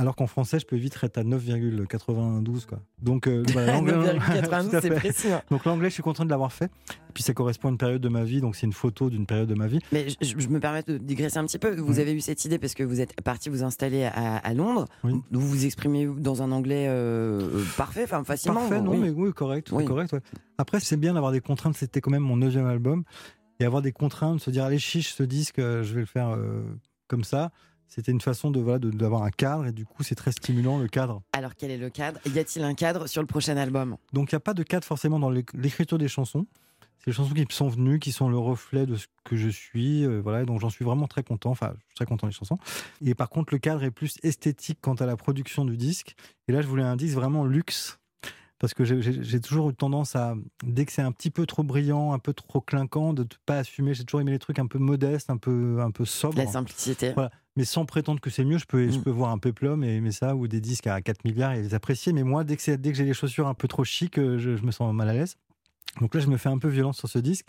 Alors 0.00 0.16
qu'en 0.16 0.26
français, 0.26 0.58
je 0.58 0.64
peux 0.64 0.76
vite 0.76 0.96
être 1.02 1.18
à 1.18 1.22
9,92 1.24 2.66
quoi. 2.66 2.80
Donc 3.02 3.26
euh, 3.26 3.42
voilà, 3.52 3.72
l'anglais- 3.80 3.92
Tout 4.14 4.32
9,92, 4.32 4.74
à 4.76 4.80
c'est 4.80 4.88
fait. 4.88 4.94
précis. 4.94 5.30
hein. 5.32 5.42
Donc 5.50 5.64
l'anglais, 5.64 5.88
je 5.90 5.94
suis 5.94 6.02
content 6.02 6.24
de 6.24 6.30
l'avoir 6.30 6.52
fait. 6.52 6.66
Et 6.66 7.12
puis 7.12 7.22
ça 7.22 7.34
correspond 7.34 7.68
à 7.68 7.70
une 7.72 7.78
période 7.78 8.00
de 8.00 8.08
ma 8.08 8.24
vie, 8.24 8.40
donc 8.40 8.56
c'est 8.56 8.66
une 8.66 8.72
photo 8.72 9.10
d'une 9.10 9.26
période 9.26 9.48
de 9.48 9.54
ma 9.54 9.66
vie. 9.66 9.78
Mais 9.92 10.06
je, 10.08 10.16
je 10.38 10.48
me 10.48 10.58
permets 10.60 10.82
de 10.82 10.96
digresser 10.96 11.38
un 11.38 11.44
petit 11.44 11.58
peu. 11.58 11.74
Vous 11.76 11.94
Oui. 11.94 12.00
avez 12.00 12.14
eu 12.14 12.20
cette 12.20 12.44
idée 12.44 12.58
parce 12.58 12.74
que 12.74 12.82
vous 12.82 13.00
êtes 13.00 13.20
parti 13.22 13.50
vous 13.50 13.62
installer 13.62 14.04
à, 14.04 14.36
à 14.36 14.54
Londres. 14.54 14.86
Oui. 15.04 15.12
Vous 15.30 15.40
vous 15.46 15.64
exprimez 15.66 16.06
dans 16.06 16.42
un 16.42 16.50
anglais 16.52 16.86
euh, 16.88 17.62
parfait, 17.76 18.04
enfin 18.04 18.24
facilement. 18.24 18.60
Parfait, 18.60 18.80
non, 18.80 18.92
oui. 18.92 18.98
mais 19.00 19.10
oui, 19.10 19.32
correct. 19.32 19.68
correct 19.70 20.12
ouais. 20.12 20.20
Après, 20.56 20.80
c'est 20.80 20.96
bien 20.96 21.14
d'avoir 21.14 21.32
des 21.32 21.40
contraintes. 21.40 21.76
C'était 21.76 22.00
quand 22.00 22.10
même 22.10 22.22
mon 22.22 22.36
neuvième 22.36 22.66
album. 22.66 23.04
Et 23.58 23.64
avoir 23.66 23.82
des 23.82 23.92
contraintes, 23.92 24.40
se 24.40 24.50
dire, 24.50 24.64
allez, 24.64 24.78
chiche, 24.78 25.12
ce 25.12 25.22
disque, 25.22 25.56
je 25.58 25.92
vais 25.92 26.00
le 26.00 26.06
faire 26.06 26.30
euh, 26.30 26.62
comme 27.08 27.24
ça. 27.24 27.50
C'était 27.90 28.12
une 28.12 28.20
façon 28.20 28.50
de 28.52 28.60
voilà 28.60 28.78
de- 28.78 28.90
d'avoir 28.90 29.24
un 29.24 29.30
cadre 29.30 29.66
et 29.66 29.72
du 29.72 29.84
coup 29.84 30.02
c'est 30.04 30.14
très 30.14 30.30
stimulant 30.32 30.78
le 30.78 30.86
cadre. 30.88 31.22
Alors 31.32 31.54
quel 31.56 31.70
est 31.72 31.76
le 31.76 31.90
cadre? 31.90 32.20
Y 32.24 32.38
a-t-il 32.38 32.64
un 32.64 32.74
cadre 32.74 33.06
sur 33.08 33.20
le 33.20 33.26
prochain 33.26 33.56
album? 33.56 33.96
Donc 34.12 34.30
il 34.30 34.34
n'y 34.34 34.38
a 34.38 34.40
pas 34.40 34.54
de 34.54 34.62
cadre 34.62 34.84
forcément 34.86 35.18
dans 35.18 35.28
l'éc- 35.30 35.52
l'écriture 35.54 35.98
des 35.98 36.06
chansons. 36.08 36.46
C'est 37.00 37.06
les 37.08 37.12
chansons 37.14 37.32
qui 37.34 37.40
me 37.40 37.46
sont 37.50 37.68
venues, 37.68 37.98
qui 37.98 38.12
sont 38.12 38.28
le 38.28 38.36
reflet 38.38 38.84
de 38.86 38.94
ce 38.94 39.06
que 39.24 39.34
je 39.34 39.48
suis. 39.48 40.04
euh, 40.04 40.20
voilà, 40.20 40.44
donc 40.44 40.60
j'en 40.60 40.68
suis 40.70 40.84
vraiment 40.84 41.08
très 41.08 41.22
content. 41.22 41.50
Enfin, 41.50 41.72
je 41.78 41.86
suis 41.86 41.94
très 41.96 42.04
content 42.06 42.26
des 42.26 42.32
chansons. 42.32 42.58
Et 43.02 43.14
par 43.14 43.28
contre, 43.30 43.54
le 43.54 43.58
cadre 43.58 43.82
est 43.82 43.90
plus 43.90 44.18
esthétique 44.22 44.78
quant 44.82 44.94
à 44.94 45.06
la 45.06 45.16
production 45.16 45.64
du 45.64 45.76
disque. 45.78 46.14
Et 46.46 46.52
là, 46.52 46.60
je 46.60 46.66
voulais 46.68 46.82
un 46.82 46.96
disque 46.96 47.14
vraiment 47.14 47.44
luxe. 47.46 47.98
Parce 48.60 48.74
que 48.74 48.84
j'ai- 48.84 49.40
toujours 49.40 49.70
eu 49.70 49.74
tendance 49.74 50.14
à, 50.14 50.34
dès 50.62 50.84
que 50.84 50.92
c'est 50.92 51.00
un 51.02 51.12
petit 51.12 51.30
peu 51.30 51.46
trop 51.46 51.62
brillant, 51.62 52.12
un 52.12 52.18
peu 52.18 52.34
trop 52.34 52.60
clinquant, 52.60 53.14
de 53.14 53.22
ne 53.22 53.28
pas 53.46 53.56
assumer. 53.58 53.94
J'ai 53.94 54.04
toujours 54.04 54.20
aimé 54.20 54.32
les 54.32 54.38
trucs 54.38 54.58
un 54.58 54.66
peu 54.66 54.78
modestes, 54.78 55.30
un 55.30 55.38
peu, 55.38 55.78
un 55.80 55.90
peu 55.90 56.04
sobres. 56.04 56.36
La 56.36 56.46
simplicité. 56.46 57.12
Voilà. 57.14 57.30
Mais 57.56 57.64
sans 57.64 57.86
prétendre 57.86 58.20
que 58.20 58.28
c'est 58.28 58.44
mieux, 58.44 58.58
je 58.58 58.66
peux, 58.66 58.88
je 58.90 58.98
Mm. 58.98 59.02
peux 59.02 59.10
voir 59.10 59.30
un 59.30 59.38
peplum 59.38 59.82
et 59.82 59.96
aimer 59.96 60.12
ça, 60.12 60.36
ou 60.36 60.46
des 60.46 60.60
disques 60.60 60.86
à 60.86 61.00
4 61.00 61.24
milliards 61.24 61.52
et 61.54 61.62
les 61.62 61.72
apprécier. 61.74 62.12
Mais 62.12 62.22
moi, 62.22 62.44
dès 62.44 62.54
que, 62.56 62.62
c'est- 62.62 62.76
dès 62.76 62.92
que 62.92 62.98
j'ai 62.98 63.06
les 63.06 63.14
chaussures 63.14 63.48
un 63.48 63.54
peu 63.54 63.66
trop 63.66 63.82
chic, 63.82 64.18
euh, 64.18 64.38
je, 64.38 64.54
je 64.56 64.62
me 64.62 64.70
sens 64.72 64.92
mal 64.94 65.08
à 65.08 65.14
l'aise. 65.14 65.36
Donc 66.02 66.14
là, 66.14 66.20
je 66.20 66.28
me 66.28 66.36
fais 66.36 66.50
un 66.50 66.58
peu 66.58 66.68
violence 66.68 66.98
sur 66.98 67.08
ce 67.08 67.18
disque. 67.18 67.46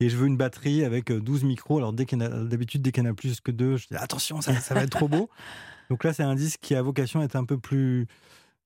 Et 0.00 0.08
je 0.08 0.16
veux 0.16 0.26
une 0.26 0.36
batterie 0.38 0.82
avec 0.82 1.12
euh, 1.12 1.20
12 1.20 1.44
micros. 1.44 1.76
Alors 1.76 1.92
dès 1.92 2.06
qu'il 2.06 2.18
y 2.20 2.22
en 2.22 2.24
a- 2.24 2.44
d'habitude, 2.44 2.80
dès 2.80 2.90
qu'il 2.90 3.04
y 3.04 3.06
en 3.06 3.10
a 3.10 3.14
plus 3.14 3.40
que 3.40 3.52
deux, 3.52 3.76
je 3.76 3.86
dis 3.88 3.96
attention, 3.96 4.40
ça, 4.40 4.54
ça 4.60 4.74
va 4.74 4.82
être 4.82 4.90
trop 4.90 5.08
beau. 5.08 5.28
Donc 5.90 6.02
là, 6.04 6.12
c'est 6.14 6.22
un 6.24 6.34
disque 6.34 6.58
qui 6.62 6.74
a 6.74 6.80
vocation 6.80 7.20
à 7.20 7.24
être 7.24 7.36
un 7.36 7.44
peu 7.44 7.58
plus 7.58 8.06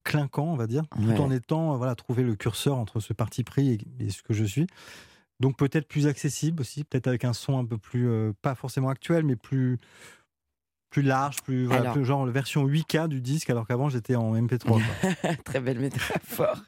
clinquant, 0.08 0.46
on 0.52 0.56
va 0.56 0.66
dire, 0.66 0.82
Ouais. 0.98 1.14
tout 1.14 1.20
en 1.22 1.30
étant, 1.30 1.74
euh, 1.74 1.76
voilà, 1.76 1.94
trouver 1.94 2.22
le 2.22 2.34
curseur 2.34 2.76
entre 2.76 3.00
ce 3.00 3.12
parti 3.12 3.44
pris 3.44 3.68
et, 4.00 4.04
et 4.06 4.10
ce 4.10 4.22
que 4.22 4.32
je 4.34 4.44
suis. 4.44 4.66
Donc 5.40 5.56
peut-être 5.56 5.86
plus 5.86 6.06
accessible 6.08 6.60
aussi, 6.62 6.82
peut-être 6.82 7.06
avec 7.06 7.24
un 7.24 7.32
son 7.32 7.58
un 7.58 7.64
peu 7.64 7.78
plus, 7.78 8.08
euh, 8.08 8.32
pas 8.42 8.54
forcément 8.56 8.88
actuel, 8.88 9.24
mais 9.24 9.36
plus, 9.36 9.78
plus 10.90 11.02
large, 11.02 11.36
plus, 11.42 11.66
voilà, 11.66 11.82
Alors. 11.82 11.92
plus 11.94 12.04
genre 12.04 12.24
version 12.26 12.66
8K 12.66 13.08
du 13.08 13.20
disque, 13.20 13.50
alors 13.50 13.66
qu'avant 13.66 13.88
j'étais 13.90 14.14
en 14.16 14.34
MP3. 14.34 14.58
quoi. 14.66 14.80
Très 15.44 15.60
belle 15.60 15.78
métaphore. 15.80 16.62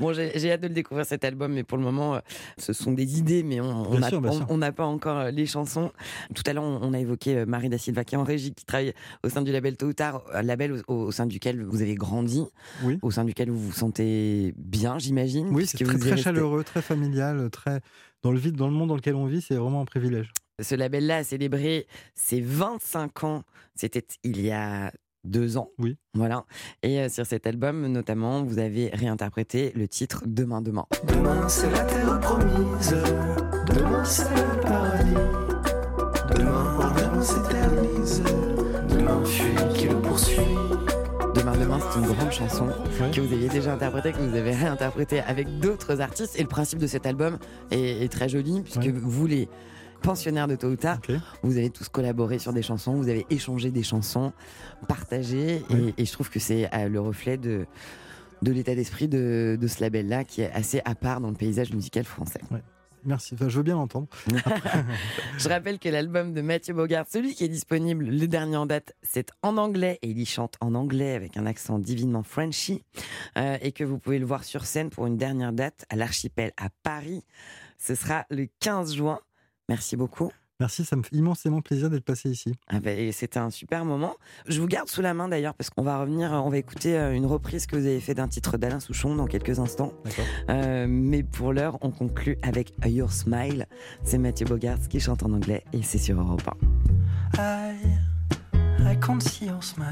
Bon, 0.00 0.12
j'ai 0.14 0.50
hâte 0.50 0.62
de 0.62 0.68
le 0.68 0.74
découvrir 0.74 1.04
cet 1.04 1.24
album, 1.24 1.52
mais 1.52 1.62
pour 1.62 1.76
le 1.76 1.84
moment, 1.84 2.14
euh, 2.14 2.20
ce 2.58 2.72
sont 2.72 2.92
des 2.92 3.18
idées, 3.18 3.42
mais 3.42 3.60
on 3.60 3.98
n'a 3.98 4.08
on- 4.14 4.46
on 4.48 4.72
pas 4.72 4.86
encore 4.86 5.18
euh, 5.18 5.30
les 5.30 5.44
chansons. 5.46 5.92
Tout 6.34 6.42
à 6.46 6.52
l'heure, 6.54 6.64
on 6.64 6.92
a 6.94 6.98
évoqué 6.98 7.36
euh, 7.36 7.46
Marie 7.46 7.68
da 7.68 7.76
Silva 7.78 8.04
qui 8.04 8.14
est 8.14 8.18
en 8.18 8.24
régie, 8.24 8.54
qui 8.54 8.64
travaille 8.64 8.94
au 9.22 9.28
sein 9.28 9.42
du 9.42 9.52
label 9.52 9.76
Tôt 9.76 9.86
ou 9.88 9.92
Tard, 9.92 10.22
un 10.32 10.42
label 10.42 10.82
au, 10.88 10.94
au 10.94 11.12
sein 11.12 11.26
duquel 11.26 11.62
vous 11.62 11.82
avez 11.82 11.94
grandi, 11.96 12.44
Oui. 12.82 12.98
au 13.02 13.10
sein 13.10 13.24
duquel 13.24 13.50
vous 13.50 13.58
vous 13.60 13.72
sentez 13.72 14.54
bien, 14.56 14.98
j'imagine. 14.98 15.48
Oui, 15.52 15.66
c'est 15.66 15.84
très, 15.84 15.98
très 15.98 16.16
chaleureux, 16.16 16.64
très 16.64 16.82
familial, 16.82 17.50
très 17.50 17.80
dans 18.22 18.32
le 18.32 18.38
vide, 18.38 18.56
dans 18.56 18.66
le 18.68 18.72
monde 18.74 18.88
dans 18.88 18.96
lequel 18.96 19.14
on 19.14 19.26
vit, 19.26 19.40
c'est 19.42 19.54
vraiment 19.54 19.82
un 19.82 19.84
privilège. 19.84 20.30
Ce 20.62 20.74
label-là 20.74 21.16
a 21.18 21.24
célébré 21.24 21.86
ses 22.14 22.40
25 22.40 23.24
ans. 23.24 23.42
C'était 23.74 24.06
il 24.24 24.40
y 24.40 24.50
a 24.50 24.90
deux 25.22 25.58
ans. 25.58 25.68
Oui. 25.78 25.98
Voilà. 26.14 26.46
Et 26.82 26.98
euh, 27.00 27.08
sur 27.10 27.26
cet 27.26 27.46
album, 27.46 27.86
notamment, 27.88 28.42
vous 28.42 28.58
avez 28.58 28.88
réinterprété 28.88 29.72
le 29.74 29.86
titre 29.86 30.22
Demain, 30.24 30.62
demain. 30.62 30.86
Demain 31.08 31.46
c'est 31.48 31.70
la 31.70 31.80
terre 31.84 32.18
promise, 32.20 32.94
demain 33.74 34.02
c'est 34.04 34.30
le 34.30 34.60
paradis. 34.62 35.14
Demain 36.36 36.88
rien 36.94 37.22
s'éternise, 37.22 38.22
demain 38.88 39.24
fuit 39.26 39.74
qui 39.74 39.88
le 39.88 40.00
poursuit. 40.00 40.36
Demain, 41.34 41.52
demain, 41.58 41.78
c'est 41.92 41.98
une 42.00 42.06
grande 42.06 42.32
chanson 42.32 42.66
Ouais. 42.98 43.10
que 43.10 43.20
vous 43.20 43.30
aviez 43.34 43.48
déjà 43.50 43.74
interprétée, 43.74 44.12
que 44.12 44.18
vous 44.22 44.34
avez 44.34 44.52
réinterprétée 44.52 45.20
avec 45.20 45.58
d'autres 45.58 46.00
artistes. 46.00 46.34
Et 46.38 46.42
le 46.42 46.48
principe 46.48 46.78
de 46.78 46.86
cet 46.86 47.04
album 47.04 47.38
est, 47.70 48.02
est 48.04 48.08
très 48.10 48.30
joli, 48.30 48.62
puisque 48.62 48.78
Ouais. 48.80 48.90
vous, 48.94 49.26
les 49.26 49.46
pensionnaires 50.02 50.48
de 50.48 50.56
Tôt 50.56 50.68
ou 50.68 50.76
Tard, 50.76 51.00
vous 51.42 51.56
avez 51.56 51.70
tous 51.70 51.88
collaboré 51.88 52.38
sur 52.38 52.52
des 52.52 52.62
chansons, 52.62 52.94
vous 52.94 53.08
avez 53.08 53.26
échangé 53.30 53.70
des 53.70 53.82
chansons, 53.82 54.32
partagé. 54.88 55.62
Et 55.96 56.04
je 56.04 56.12
trouve 56.12 56.30
que 56.30 56.38
c'est 56.38 56.72
euh, 56.74 56.88
le 56.88 57.00
reflet 57.00 57.36
de, 57.36 57.66
de 58.42 58.52
l'état 58.52 58.74
d'esprit 58.74 59.08
de, 59.08 59.58
de 59.60 59.66
ce 59.66 59.80
label-là, 59.80 60.24
qui 60.24 60.42
est 60.42 60.52
assez 60.52 60.80
à 60.84 60.94
part 60.94 61.20
dans 61.20 61.30
le 61.30 61.36
paysage 61.36 61.72
musical 61.72 62.04
français. 62.04 62.40
Merci, 63.06 63.34
enfin, 63.34 63.48
je 63.48 63.56
veux 63.56 63.62
bien 63.62 63.76
l'entendre. 63.76 64.08
Je 65.38 65.48
rappelle 65.48 65.78
que 65.78 65.88
l'album 65.88 66.32
de 66.32 66.40
Mathieu 66.40 66.74
Bogart, 66.74 67.06
celui 67.08 67.36
qui 67.36 67.44
est 67.44 67.48
disponible, 67.48 68.04
le 68.04 68.26
dernier 68.26 68.56
en 68.56 68.66
date, 68.66 68.96
c'est 69.02 69.30
en 69.42 69.58
anglais 69.58 70.00
et 70.02 70.08
il 70.08 70.18
y 70.18 70.26
chante 70.26 70.56
en 70.60 70.74
anglais 70.74 71.14
avec 71.14 71.36
un 71.36 71.46
accent 71.46 71.78
divinement 71.78 72.24
Frenchy 72.24 72.82
euh, 73.38 73.58
et 73.62 73.70
que 73.70 73.84
vous 73.84 73.98
pouvez 73.98 74.18
le 74.18 74.26
voir 74.26 74.42
sur 74.42 74.64
scène 74.64 74.90
pour 74.90 75.06
une 75.06 75.16
dernière 75.16 75.52
date 75.52 75.84
à 75.88 75.94
l'Archipel 75.94 76.52
à 76.56 76.68
Paris. 76.82 77.24
Ce 77.78 77.94
sera 77.94 78.26
le 78.28 78.48
15 78.58 78.96
juin. 78.96 79.20
Merci 79.68 79.96
beaucoup. 79.96 80.30
Merci, 80.58 80.86
ça 80.86 80.96
me 80.96 81.02
fait 81.02 81.14
immensément 81.14 81.60
plaisir 81.60 81.90
d'être 81.90 82.04
passé 82.04 82.30
ici. 82.30 82.54
Ah 82.68 82.80
ben, 82.80 82.98
et 82.98 83.12
C'était 83.12 83.38
un 83.38 83.50
super 83.50 83.84
moment. 83.84 84.14
Je 84.48 84.58
vous 84.58 84.66
garde 84.66 84.88
sous 84.88 85.02
la 85.02 85.12
main 85.12 85.28
d'ailleurs 85.28 85.52
parce 85.52 85.68
qu'on 85.68 85.82
va 85.82 86.00
revenir, 86.00 86.30
on 86.32 86.48
va 86.48 86.56
écouter 86.56 86.96
euh, 86.96 87.12
une 87.12 87.26
reprise 87.26 87.66
que 87.66 87.76
vous 87.76 87.84
avez 87.84 88.00
fait 88.00 88.14
d'un 88.14 88.26
titre 88.26 88.56
d'Alain 88.56 88.80
Souchon 88.80 89.14
dans 89.16 89.26
quelques 89.26 89.58
instants. 89.58 89.92
D'accord. 90.04 90.24
Euh, 90.48 90.86
mais 90.88 91.22
pour 91.22 91.52
l'heure, 91.52 91.76
on 91.82 91.90
conclut 91.90 92.38
avec 92.42 92.72
A 92.80 92.88
Your 92.88 93.12
Smile. 93.12 93.66
C'est 94.02 94.16
Mathieu 94.16 94.46
Bogart 94.46 94.78
qui 94.88 94.98
chante 94.98 95.22
en 95.24 95.32
anglais 95.32 95.62
et 95.74 95.82
c'est 95.82 95.98
sur 95.98 96.18
Europe 96.18 96.48
1. 97.34 97.38
I, 97.38 97.76
I 98.80 98.96
can't 98.98 99.20
see 99.20 99.46
your 99.46 99.62
smile, 99.62 99.86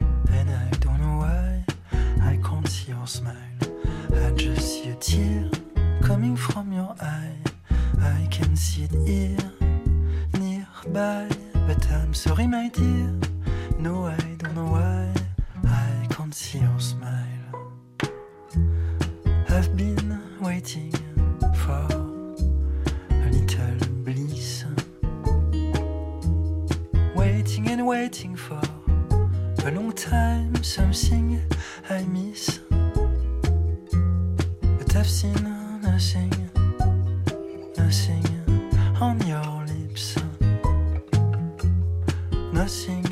and 0.00 0.48
I 0.48 0.76
don't 0.80 0.98
know 0.98 1.20
why. 1.20 1.64
I 2.20 2.36
can't 2.38 2.66
see 2.66 2.90
your 2.90 3.06
smile. 3.06 3.34
I 4.12 4.32
just 4.36 4.62
see 4.62 4.90
a 4.90 4.94
tear 4.96 5.48
coming 6.02 6.36
from 6.36 6.72
your 6.72 6.96
eye. 7.00 7.59
I 7.98 8.26
can 8.30 8.56
see 8.56 8.84
it 8.84 8.92
here, 9.06 9.52
nearby. 10.38 11.28
But 11.66 11.90
I'm 11.90 12.14
sorry, 12.14 12.46
my 12.46 12.68
dear. 12.68 13.12
No, 13.78 14.06
I 14.06 14.16
don't 14.38 14.54
know 14.54 14.66
why. 14.66 15.12
I 15.64 16.06
can't 16.10 16.34
see 16.34 16.58
your 16.58 16.78
smile. 16.78 17.54
I've 19.48 19.76
been 19.76 20.20
waiting 20.40 20.92
for 21.54 21.86
a 23.10 23.30
little 23.30 23.88
bliss. 24.04 24.64
Waiting 27.14 27.68
and 27.68 27.86
waiting 27.86 28.36
for 28.36 28.60
a 29.64 29.70
long 29.70 29.92
time, 29.92 30.62
something 30.62 31.40
I 31.88 32.02
miss. 32.04 32.60
But 34.78 34.96
I've 34.96 35.08
seen 35.08 35.34
nothing, 35.82 36.32
nothing 37.90 38.24
on 39.00 39.18
your 39.26 39.66
lips. 39.66 40.14
Nothing 42.52 43.09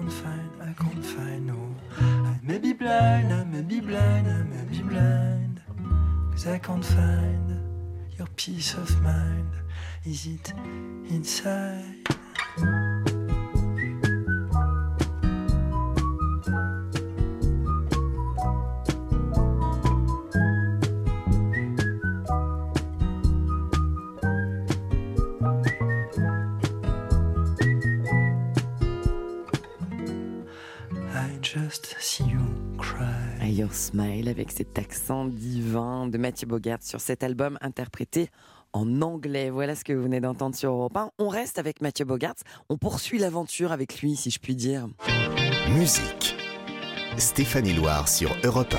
can't 0.00 0.12
find, 0.12 0.62
I 0.62 0.72
can't 0.72 1.04
find, 1.04 1.46
no. 1.46 1.74
I 1.98 2.38
may 2.42 2.58
be 2.58 2.72
blind, 2.72 3.32
I 3.32 3.44
may 3.44 3.60
be 3.60 3.80
blind, 3.80 4.28
I 4.28 4.42
may 4.42 4.64
be 4.64 4.82
blind. 4.82 5.60
Cause 6.32 6.46
I 6.46 6.58
can't 6.58 6.84
find 6.84 8.08
your 8.16 8.28
peace 8.36 8.74
of 8.74 9.00
mind. 9.02 9.50
Is 10.06 10.26
it 10.26 10.52
inside? 11.10 12.06
Smile 33.90 34.28
avec 34.28 34.52
cet 34.52 34.78
accent 34.78 35.24
divin 35.24 36.06
de 36.06 36.16
Mathieu 36.16 36.46
Bogart 36.46 36.78
sur 36.80 37.00
cet 37.00 37.24
album 37.24 37.58
interprété 37.60 38.30
en 38.72 39.02
anglais. 39.02 39.50
Voilà 39.50 39.74
ce 39.74 39.82
que 39.82 39.92
vous 39.92 40.04
venez 40.04 40.20
d'entendre 40.20 40.54
sur 40.54 40.70
Europe 40.70 40.96
1. 40.96 41.10
On 41.18 41.28
reste 41.28 41.58
avec 41.58 41.80
Mathieu 41.80 42.04
Bogart. 42.04 42.36
On 42.68 42.76
poursuit 42.76 43.18
l'aventure 43.18 43.72
avec 43.72 44.00
lui, 44.00 44.14
si 44.14 44.30
je 44.30 44.38
puis 44.38 44.54
dire. 44.54 44.86
Musique. 45.72 46.36
Stéphanie 47.16 47.72
Loire 47.72 48.06
sur 48.06 48.30
Europe 48.44 48.76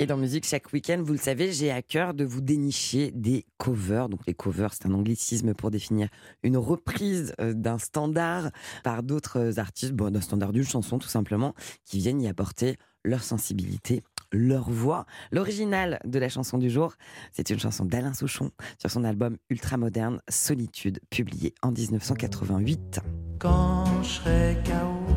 Et 0.00 0.06
dans 0.06 0.18
musique, 0.18 0.44
chaque 0.44 0.70
week-end, 0.70 1.00
vous 1.02 1.14
le 1.14 1.18
savez, 1.18 1.50
j'ai 1.50 1.70
à 1.70 1.80
cœur 1.80 2.12
de 2.12 2.26
vous 2.26 2.42
dénicher 2.42 3.12
des 3.12 3.46
covers. 3.56 4.10
Donc 4.10 4.20
les 4.26 4.34
covers, 4.34 4.74
c'est 4.74 4.84
un 4.84 4.92
anglicisme 4.92 5.54
pour 5.54 5.70
définir 5.70 6.08
une 6.42 6.58
reprise 6.58 7.32
euh, 7.40 7.54
d'un 7.54 7.78
standard 7.78 8.50
par 8.84 9.02
d'autres 9.02 9.58
artistes, 9.58 9.94
bon, 9.94 10.10
d'un 10.10 10.20
standard 10.20 10.52
d'une 10.52 10.62
chanson 10.62 10.98
tout 10.98 11.08
simplement, 11.08 11.54
qui 11.86 12.00
viennent 12.00 12.20
y 12.20 12.28
apporter 12.28 12.76
leur 13.06 13.22
sensibilité, 13.22 14.02
leur 14.36 14.70
voix. 14.70 15.06
L'original 15.32 15.98
de 16.04 16.18
la 16.18 16.28
chanson 16.28 16.58
du 16.58 16.70
jour, 16.70 16.94
c'est 17.32 17.50
une 17.50 17.58
chanson 17.58 17.84
d'Alain 17.84 18.14
Souchon 18.14 18.50
sur 18.78 18.90
son 18.90 19.04
album 19.04 19.36
ultramoderne 19.50 20.20
Solitude, 20.28 21.00
publié 21.10 21.54
en 21.62 21.72
1988. 21.72 23.00
Quand 23.38 23.84
je 24.02 24.08
serai 24.08 24.56
KO, 24.64 25.12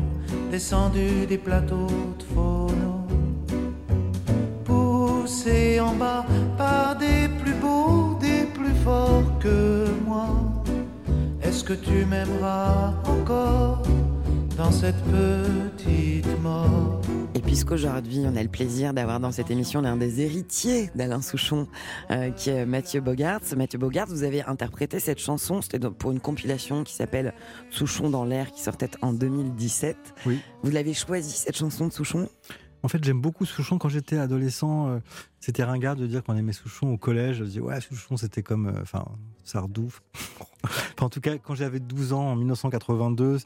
descendu 0.50 1.26
des 1.26 1.38
plateaux 1.38 1.86
de 2.18 2.22
phono, 2.34 3.06
poussé 4.64 5.80
en 5.80 5.94
bas 5.94 6.26
par 6.56 6.96
des 6.96 7.28
plus 7.42 7.54
beaux, 7.54 8.18
des 8.20 8.44
plus 8.54 8.74
forts 8.84 9.38
que 9.38 9.86
moi, 10.04 10.28
est-ce 11.42 11.64
que 11.64 11.74
tu 11.74 12.04
m'aimeras 12.04 12.94
encore 13.04 13.82
dans 14.56 14.70
cette 14.70 15.02
petite 15.04 16.40
mort? 16.42 16.99
Et 17.40 17.42
puisqu'aujourd'hui, 17.42 18.20
on 18.26 18.36
a 18.36 18.42
le 18.42 18.50
plaisir 18.50 18.92
d'avoir 18.92 19.18
dans 19.18 19.32
cette 19.32 19.50
émission 19.50 19.80
l'un 19.80 19.96
des 19.96 20.20
héritiers 20.20 20.90
d'Alain 20.94 21.22
Souchon, 21.22 21.68
euh, 22.10 22.30
qui 22.32 22.50
est 22.50 22.66
Mathieu 22.66 23.00
Bogart. 23.00 23.40
Mathieu 23.56 23.78
Bogart, 23.78 24.06
vous 24.08 24.24
avez 24.24 24.42
interprété 24.42 25.00
cette 25.00 25.20
chanson, 25.20 25.62
c'était 25.62 25.78
pour 25.78 26.10
une 26.12 26.20
compilation 26.20 26.84
qui 26.84 26.92
s'appelle 26.92 27.32
Souchon 27.70 28.10
dans 28.10 28.26
l'air, 28.26 28.52
qui 28.52 28.60
sortait 28.60 28.90
en 29.00 29.14
2017. 29.14 29.96
Oui. 30.26 30.38
Vous 30.62 30.70
l'avez 30.70 30.92
choisi, 30.92 31.30
cette 31.30 31.56
chanson 31.56 31.86
de 31.88 31.94
Souchon? 31.94 32.28
En 32.82 32.88
fait, 32.88 33.02
j'aime 33.02 33.22
beaucoup 33.22 33.46
Souchon. 33.46 33.78
Quand 33.78 33.88
j'étais 33.88 34.18
adolescent, 34.18 34.88
euh, 34.88 34.98
c'était 35.38 35.64
ringard 35.64 35.96
de 35.96 36.06
dire 36.06 36.22
qu'on 36.22 36.36
aimait 36.36 36.52
Souchon 36.52 36.92
au 36.92 36.98
collège. 36.98 37.36
Je 37.38 37.44
disais, 37.44 37.60
ouais, 37.60 37.80
Souchon, 37.80 38.18
c'était 38.18 38.42
comme. 38.42 38.66
euh, 38.66 38.82
Enfin, 38.82 39.06
Sardou. 39.44 39.88
Enfin, 40.62 40.74
en 41.06 41.08
tout 41.08 41.22
cas, 41.22 41.38
quand 41.38 41.54
j'avais 41.54 41.80
12 41.80 42.12
ans, 42.12 42.32
en 42.32 42.36
1982, 42.36 43.38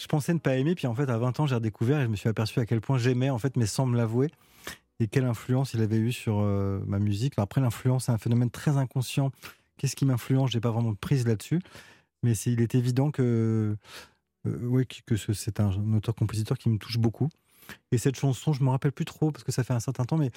je 0.00 0.06
pensais 0.06 0.32
ne 0.32 0.38
pas 0.38 0.56
aimer. 0.56 0.74
Puis 0.74 0.86
en 0.86 0.94
fait, 0.94 1.08
à 1.10 1.18
20 1.18 1.40
ans, 1.40 1.46
j'ai 1.46 1.54
redécouvert 1.54 2.00
et 2.00 2.04
je 2.04 2.08
me 2.08 2.16
suis 2.16 2.28
aperçu 2.28 2.58
à 2.58 2.66
quel 2.66 2.80
point 2.80 2.98
j'aimais, 2.98 3.30
en 3.30 3.38
fait, 3.38 3.56
mais 3.56 3.66
sans 3.66 3.86
me 3.86 3.96
l'avouer. 3.96 4.30
Et 4.98 5.08
quelle 5.08 5.24
influence 5.24 5.74
il 5.74 5.82
avait 5.82 5.98
eu 5.98 6.12
sur 6.12 6.40
euh, 6.40 6.80
ma 6.86 6.98
musique. 6.98 7.34
Après, 7.36 7.60
l'influence, 7.60 8.06
c'est 8.06 8.12
un 8.12 8.18
phénomène 8.18 8.50
très 8.50 8.76
inconscient. 8.76 9.30
Qu'est-ce 9.76 9.96
qui 9.96 10.04
m'influence? 10.04 10.50
J'ai 10.50 10.60
pas 10.60 10.70
vraiment 10.70 10.92
de 10.92 10.96
prise 10.96 11.26
là-dessus. 11.26 11.60
Mais 12.22 12.32
il 12.32 12.60
est 12.60 12.74
évident 12.74 13.10
que, 13.10 13.76
euh, 14.46 14.84
c'est 15.34 15.60
un, 15.60 15.94
auteur-compositeur 15.94 16.58
qui 16.58 16.68
me 16.68 16.78
touche 16.78 16.98
beaucoup. 16.98 17.28
Et 17.92 17.98
cette 17.98 18.16
chanson, 18.16 18.52
je 18.52 18.62
me 18.62 18.70
rappelle 18.70 18.92
plus 18.92 19.04
trop 19.04 19.30
parce 19.30 19.44
que 19.44 19.52
ça 19.52 19.64
fait 19.64 19.72
un 19.74 19.80
certain 19.80 20.04
temps, 20.04 20.18
mais 20.18 20.30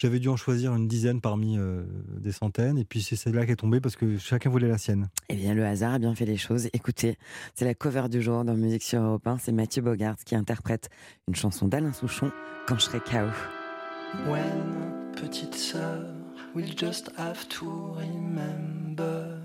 j'avais 0.00 0.18
dû 0.18 0.28
en 0.28 0.36
choisir 0.36 0.74
une 0.74 0.88
dizaine 0.88 1.20
parmi 1.20 1.58
euh, 1.58 1.82
des 2.18 2.32
centaines. 2.32 2.78
Et 2.78 2.84
puis 2.84 3.02
c'est 3.02 3.16
celle-là 3.16 3.44
qui 3.44 3.52
est 3.52 3.56
tombée 3.56 3.80
parce 3.80 3.96
que 3.96 4.16
chacun 4.16 4.48
voulait 4.48 4.68
la 4.68 4.78
sienne. 4.78 5.08
Eh 5.28 5.36
bien, 5.36 5.54
le 5.54 5.64
hasard 5.64 5.94
a 5.94 5.98
bien 5.98 6.14
fait 6.14 6.24
les 6.24 6.38
choses. 6.38 6.68
Écoutez, 6.72 7.18
c'est 7.54 7.66
la 7.66 7.74
cover 7.74 8.08
du 8.08 8.22
jour 8.22 8.42
dans 8.44 8.54
Musique 8.54 8.82
sur 8.82 9.02
Europe 9.02 9.26
1. 9.26 9.38
C'est 9.38 9.52
Mathieu 9.52 9.82
Bogart 9.82 10.16
qui 10.24 10.34
interprète 10.34 10.88
une 11.28 11.34
chanson 11.34 11.68
d'Alain 11.68 11.92
Souchon, 11.92 12.32
Quand 12.66 12.76
je 12.76 12.84
serai 12.84 13.00
KO. 13.00 13.28
When, 14.26 15.12
petite 15.14 15.54
sœur, 15.54 16.06
we'll 16.54 16.74
just 16.76 17.10
have 17.18 17.46
to 17.48 17.94
remember. 17.94 19.38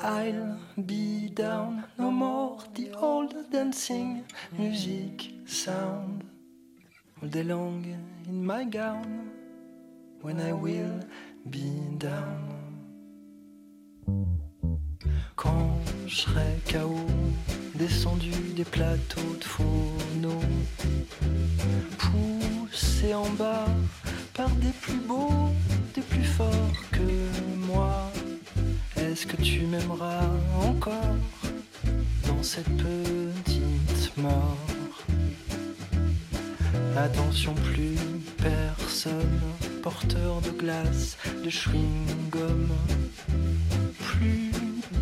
I'll 0.00 0.56
be 0.78 1.28
down, 1.34 1.84
no 1.98 2.10
more 2.10 2.56
the 2.74 2.96
old 2.98 3.34
dancing 3.52 4.22
music 4.58 5.34
sound. 5.44 6.31
In 7.24 8.44
my 8.44 8.64
gown, 8.64 9.30
when 10.22 10.40
I 10.40 10.52
will 10.52 10.98
be 11.48 11.62
down. 11.96 12.58
Quand 15.36 15.78
je 16.08 16.16
serai 16.16 16.58
KO, 16.66 17.06
descendu 17.76 18.32
des 18.56 18.64
plateaux 18.64 19.36
de 19.38 19.44
phono, 19.44 20.40
poussé 21.98 23.14
en 23.14 23.30
bas 23.38 23.68
par 24.34 24.50
des 24.56 24.72
plus 24.80 25.00
beaux, 25.06 25.52
des 25.94 26.02
plus 26.02 26.24
forts 26.24 26.90
que 26.90 27.66
moi. 27.68 28.10
Est-ce 28.96 29.28
que 29.28 29.36
tu 29.36 29.60
m'aimeras 29.66 30.26
encore 30.60 31.16
dans 32.26 32.42
cette 32.42 32.76
petite 32.76 34.16
mort? 34.16 34.71
Attention, 36.96 37.54
plus 37.54 37.96
personne, 38.36 39.40
porteur 39.82 40.40
de 40.42 40.50
glace, 40.50 41.16
de 41.42 41.48
chewing-gum. 41.48 42.68
Plus 43.98 44.50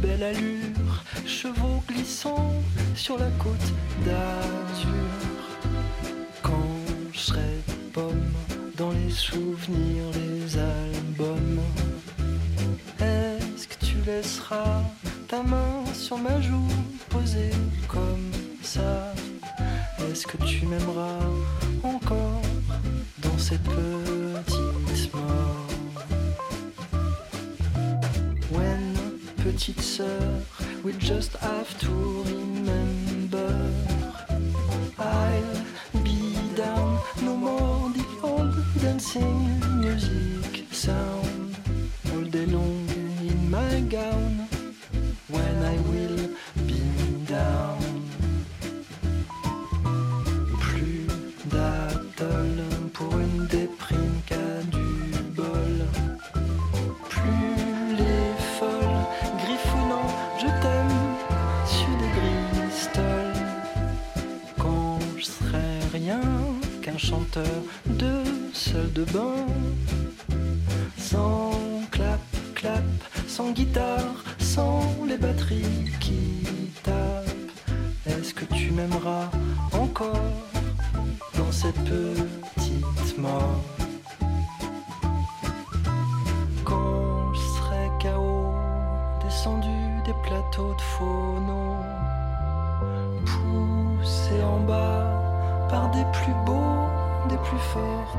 belle 0.01 0.23
allure, 0.23 1.05
chevaux 1.27 1.83
glissant 1.89 2.53
sur 2.95 3.19
la 3.19 3.29
côte 3.39 3.73
d'Azur. 4.05 4.91
Quand 6.43 6.69
je 7.13 7.19
serai 7.19 7.61
pomme 7.93 8.33
dans 8.77 8.93
les 8.93 9.11
souvenirs, 9.11 10.05
les 10.15 10.59
albums. 10.59 11.61
Est-ce 13.01 13.67
que 13.67 13.85
tu 13.85 13.97
laisseras 14.07 14.83
ta 15.27 15.43
main 15.43 15.85
sur 15.93 16.19
ma 16.19 16.41
joue 16.41 16.69
posée 17.09 17.51
comme 17.89 18.31
ça? 18.63 19.10
Est-ce 20.11 20.27
que 20.27 20.39
tu 20.39 20.67
m'aimeras 20.67 21.21
encore 21.85 22.43
dans 23.19 23.39
cette 23.39 23.63
petite 23.63 25.15
mort? 25.15 25.69
When, 28.51 28.97
petite 29.37 29.81
sœur, 29.81 30.09
we 30.83 30.93
just 30.99 31.37
have 31.37 31.79
to 31.79 32.25
remember 32.25 32.50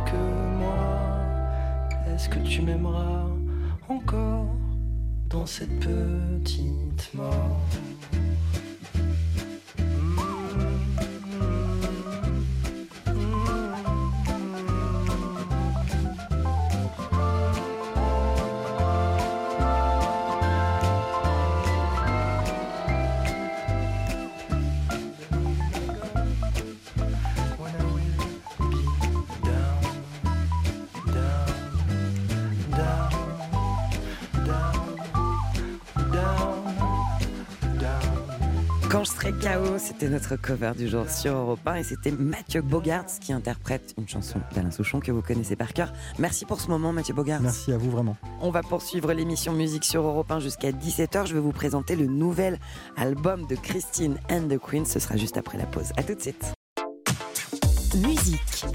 que 0.05 0.17
moi. 0.59 0.75
Est-ce 2.07 2.29
que 2.29 2.39
tu 2.39 2.61
m'aimeras 2.61 3.25
encore 3.89 4.55
dans 5.29 5.45
cette 5.45 5.79
petite 5.79 7.13
mort? 7.13 7.59
C'était 39.81 40.09
notre 40.09 40.35
cover 40.35 40.73
du 40.77 40.87
jour 40.87 41.09
sur 41.09 41.33
Europe 41.33 41.59
1 41.65 41.75
et 41.75 41.83
c'était 41.83 42.11
Mathieu 42.11 42.61
Bogarts 42.61 43.19
qui 43.19 43.33
interprète 43.33 43.93
une 43.97 44.07
chanson 44.07 44.39
d'Alain 44.53 44.71
Souchon 44.71 44.99
que 44.99 45.11
vous 45.11 45.21
connaissez 45.21 45.55
par 45.55 45.73
cœur. 45.73 45.91
Merci 46.19 46.45
pour 46.45 46.61
ce 46.61 46.67
moment 46.67 46.93
Mathieu 46.93 47.13
Bogarts. 47.13 47.41
Merci 47.41 47.73
à 47.73 47.77
vous 47.77 47.89
vraiment. 47.89 48.15
On 48.41 48.51
va 48.51 48.61
poursuivre 48.61 49.11
l'émission 49.11 49.53
musique 49.53 49.83
sur 49.83 50.03
Europe 50.03 50.31
1 50.31 50.39
jusqu'à 50.39 50.71
17h. 50.71 51.25
Je 51.25 51.33
vais 51.33 51.39
vous 51.39 51.51
présenter 51.51 51.95
le 51.95 52.05
nouvel 52.05 52.59
album 52.95 53.47
de 53.47 53.55
Christine 53.55 54.17
and 54.29 54.47
the 54.49 54.59
Queen. 54.59 54.85
Ce 54.85 54.99
sera 54.99 55.17
juste 55.17 55.37
après 55.37 55.57
la 55.57 55.65
pause. 55.65 55.91
À 55.97 56.03
tout 56.03 56.13
de 56.13 56.21
suite. 56.21 56.53
Musique. 57.95 58.65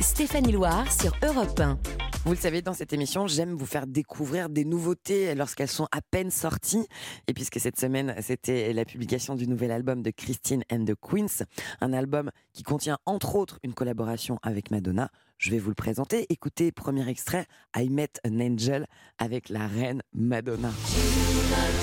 Stéphanie 0.00 0.52
Loire 0.52 0.84
sur 0.92 1.12
Europe 1.22 1.58
1. 1.58 2.05
Vous 2.26 2.32
le 2.32 2.38
savez, 2.38 2.60
dans 2.60 2.74
cette 2.74 2.92
émission, 2.92 3.28
j'aime 3.28 3.54
vous 3.54 3.66
faire 3.66 3.86
découvrir 3.86 4.48
des 4.48 4.64
nouveautés 4.64 5.36
lorsqu'elles 5.36 5.68
sont 5.68 5.86
à 5.92 6.00
peine 6.02 6.32
sorties. 6.32 6.84
Et 7.28 7.32
puisque 7.32 7.60
cette 7.60 7.78
semaine, 7.78 8.16
c'était 8.20 8.72
la 8.72 8.84
publication 8.84 9.36
du 9.36 9.46
nouvel 9.46 9.70
album 9.70 10.02
de 10.02 10.10
Christine 10.10 10.64
and 10.72 10.86
the 10.86 10.96
Queens, 11.00 11.44
un 11.80 11.92
album 11.92 12.32
qui 12.52 12.64
contient 12.64 12.98
entre 13.06 13.36
autres 13.36 13.60
une 13.62 13.74
collaboration 13.74 14.40
avec 14.42 14.72
Madonna, 14.72 15.08
je 15.38 15.52
vais 15.52 15.60
vous 15.60 15.68
le 15.68 15.76
présenter. 15.76 16.26
Écoutez, 16.28 16.72
premier 16.72 17.08
extrait, 17.08 17.46
I 17.76 17.88
Met 17.90 18.14
an 18.26 18.40
Angel 18.40 18.88
avec 19.18 19.48
la 19.48 19.68
reine 19.68 20.02
Madonna. 20.12 20.72
Alors 20.72 21.76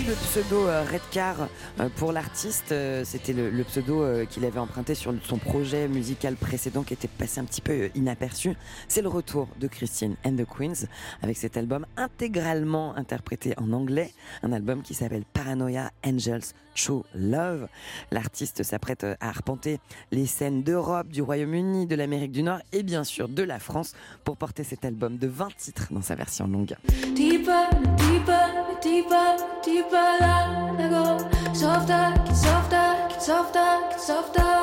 le 0.07 0.15
pseudo 0.15 0.67
euh, 0.67 0.83
Redcar 0.91 1.47
euh, 1.79 1.89
pour 1.95 2.11
l'artiste, 2.11 2.71
euh, 2.71 3.03
c'était 3.05 3.33
le, 3.33 3.49
le 3.49 3.63
pseudo 3.63 4.25
qu'il 4.29 4.43
avait 4.45 4.59
emprunté 4.59 4.95
sur 4.95 5.13
son 5.23 5.37
projet 5.37 5.87
musical 5.87 6.35
précédent 6.35 6.83
qui 6.83 6.93
était 6.93 7.07
passé 7.07 7.39
un 7.39 7.45
petit 7.45 7.61
peu 7.61 7.89
inaperçu. 7.95 8.55
C'est 8.87 9.01
le 9.01 9.09
retour 9.09 9.47
de 9.59 9.67
Christine 9.67 10.15
and 10.25 10.35
the 10.35 10.45
Queens 10.45 10.87
avec 11.21 11.37
cet 11.37 11.57
album 11.57 11.85
intégralement 11.97 12.95
interprété 12.95 13.53
en 13.57 13.71
anglais, 13.71 14.11
un 14.41 14.51
album 14.51 14.81
qui 14.81 14.93
s'appelle 14.93 15.23
Paranoia 15.33 15.91
Angels 16.05 16.53
True 16.75 17.03
Love. 17.13 17.67
L'artiste 18.11 18.63
s'apprête 18.63 19.03
à 19.03 19.15
arpenter 19.21 19.79
les 20.11 20.25
scènes 20.25 20.63
d'Europe, 20.63 21.07
du 21.07 21.21
Royaume-Uni, 21.21 21.85
de 21.87 21.95
l'Amérique 21.95 22.31
du 22.31 22.43
Nord 22.43 22.59
et 22.71 22.83
bien 22.83 23.03
sûr 23.03 23.29
de 23.29 23.43
la 23.43 23.59
France 23.59 23.93
pour 24.23 24.37
porter 24.37 24.63
cet 24.63 24.85
album 24.85 25.17
de 25.17 25.27
20 25.27 25.55
titres 25.57 25.87
dans 25.91 26.01
sa 26.01 26.15
version 26.15 26.47
longue. 26.47 26.75
Deeper, 27.15 27.69
deeper, 27.97 28.62
deeper, 28.83 29.37
deeper 29.63 30.17
down 30.19 30.79
I 30.79 30.89
go. 30.89 31.17
Softer, 31.53 32.13
get 32.25 32.35
softer, 32.35 33.07
get 33.09 33.21
softer, 33.21 33.79
get 33.89 34.01
softer. 34.01 34.53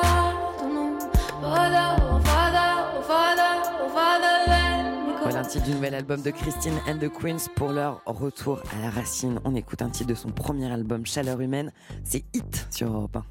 Don't 0.59 0.73
know. 0.75 0.99
Farther, 1.41 2.03
oh 2.03 2.19
farther, 2.23 2.69
oh 2.97 3.01
farther, 3.01 3.53
oh 3.81 3.89
farther, 3.89 4.35
let 4.47 5.07
me 5.07 5.13
go. 5.13 5.23
Voilà 5.23 5.39
un 5.39 5.43
titre 5.43 5.65
du 5.65 5.71
nouvel 5.71 5.95
album 5.95 6.21
de 6.21 6.29
Christine 6.29 6.79
and 6.87 6.99
the 6.99 7.09
Queens 7.09 7.49
pour 7.55 7.71
leur 7.71 8.01
retour 8.05 8.61
à 8.77 8.81
la 8.83 8.91
racine. 8.91 9.39
On 9.43 9.55
écoute 9.55 9.81
un 9.81 9.89
titre 9.89 10.09
de 10.09 10.15
son 10.15 10.29
premier 10.29 10.71
album 10.71 11.05
Chaleur 11.05 11.41
humaine, 11.41 11.71
c'est 12.03 12.23
Hit 12.33 12.67
sur 12.69 12.93
Europe 12.93 13.15
1. 13.17 13.25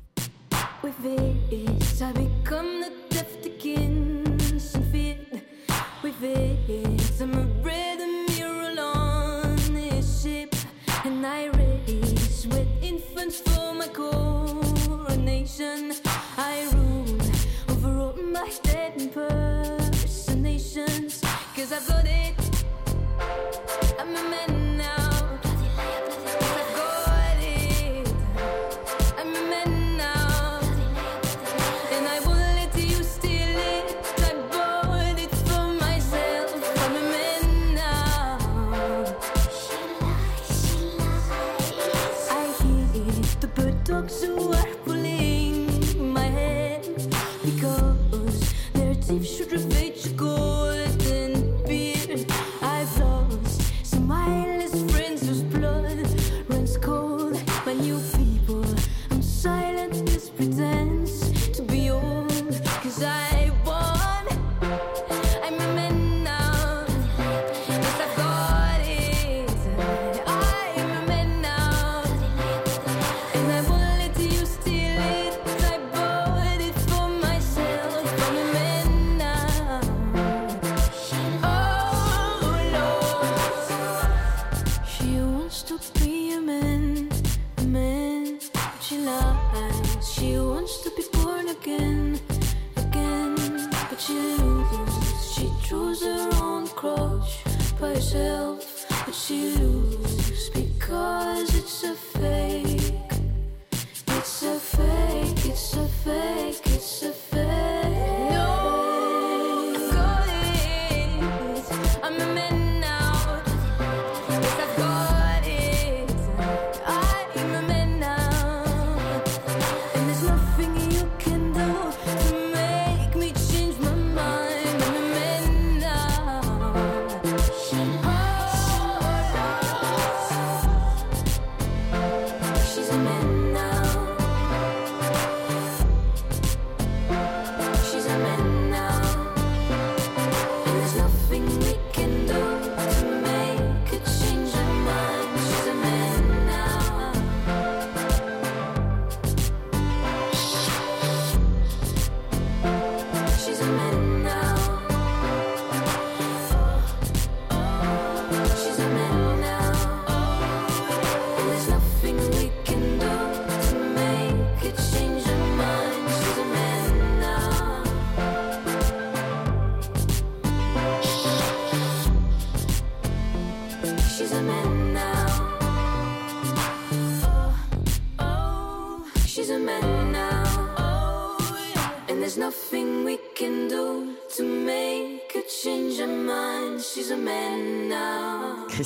With 0.83 0.94
this, 1.03 2.00
I 2.00 2.12
become 2.12 2.81
the 2.81 3.14
death 3.14 3.46
against 3.46 4.74
and 4.74 4.85
fear. 4.90 5.16
With 6.03 6.18
this, 6.20 7.20
I'm 7.20 7.35
a 7.35 7.59
and 11.04 11.26
I 11.26 11.46
race 11.46 12.46
with 12.46 12.68
infants 12.82 13.40
for 13.40 13.74
my 13.74 13.88
coronation. 13.88 15.92
I 16.36 16.68
rule 16.72 17.18
over 17.70 17.98
all 17.98 18.14
my 18.16 18.48
dead 18.62 19.00
impersonations, 19.00 21.22
cause 21.56 21.72
I've 21.72 21.88
got 21.88 22.04
it. 22.06 22.34
I'm 23.98 24.08
a 24.08 24.22
man 24.30 24.59
but 98.12 99.30
you. 99.30 99.69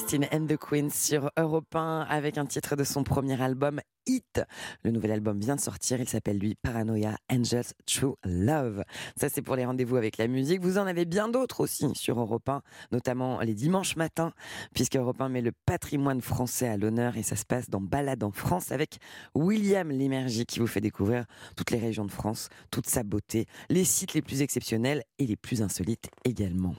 Christine 0.04 0.28
and 0.32 0.46
the 0.48 0.58
Queens 0.58 0.90
sur 0.90 1.30
Europe 1.38 1.74
1 1.74 2.02
avec 2.02 2.36
un 2.36 2.44
titre 2.44 2.76
de 2.76 2.84
son 2.84 3.04
premier 3.04 3.40
album 3.40 3.80
hit. 4.04 4.42
Le 4.82 4.90
nouvel 4.90 5.12
album 5.12 5.40
vient 5.40 5.56
de 5.56 5.60
sortir, 5.62 5.98
il 5.98 6.06
s'appelle 6.06 6.36
lui 6.36 6.56
Paranoia 6.56 7.16
Angels 7.32 7.72
True 7.86 8.16
Love. 8.22 8.84
Ça 9.16 9.30
c'est 9.30 9.40
pour 9.40 9.56
les 9.56 9.64
rendez-vous 9.64 9.96
avec 9.96 10.18
la 10.18 10.26
musique. 10.26 10.60
Vous 10.60 10.76
en 10.76 10.86
avez 10.86 11.06
bien 11.06 11.28
d'autres 11.28 11.60
aussi 11.60 11.86
sur 11.94 12.20
Europe 12.20 12.46
1, 12.46 12.60
notamment 12.92 13.40
les 13.40 13.54
dimanches 13.54 13.96
matins, 13.96 14.32
puisque 14.74 14.96
Europe 14.96 15.22
1 15.22 15.30
met 15.30 15.40
le 15.40 15.52
patrimoine 15.64 16.20
français 16.20 16.68
à 16.68 16.76
l'honneur 16.76 17.16
et 17.16 17.22
ça 17.22 17.36
se 17.36 17.46
passe 17.46 17.70
dans 17.70 17.80
Balade 17.80 18.24
en 18.24 18.30
France 18.30 18.72
avec 18.72 18.98
William 19.34 19.90
Lémergie 19.90 20.44
qui 20.44 20.58
vous 20.58 20.66
fait 20.66 20.82
découvrir 20.82 21.24
toutes 21.56 21.70
les 21.70 21.78
régions 21.78 22.04
de 22.04 22.12
France, 22.12 22.50
toute 22.70 22.90
sa 22.90 23.04
beauté, 23.04 23.46
les 23.70 23.84
sites 23.84 24.12
les 24.12 24.22
plus 24.22 24.42
exceptionnels 24.42 25.02
et 25.18 25.26
les 25.26 25.36
plus 25.36 25.62
insolites 25.62 26.10
également. 26.26 26.74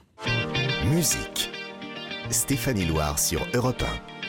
Musique. 0.84 1.55
Stéphanie 2.30 2.86
Loire 2.86 3.18
sur 3.18 3.46
Europe 3.54 3.84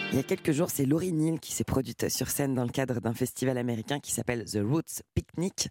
Il 0.10 0.16
y 0.16 0.20
a 0.20 0.24
quelques 0.24 0.53
jours, 0.53 0.70
c'est 0.70 0.86
Laurie 0.86 1.12
Neal 1.12 1.38
qui 1.38 1.51
s'est 1.51 1.66
produite 1.66 2.08
sur 2.08 2.30
scène 2.30 2.53
dans 2.53 2.64
le 2.64 2.70
cadre 2.70 3.01
d'un 3.01 3.14
festival 3.14 3.58
américain 3.58 3.99
qui 3.99 4.14
s'appelle 4.14 4.45
The 4.45 4.60
Roots 4.64 5.03
Picnic. 5.14 5.68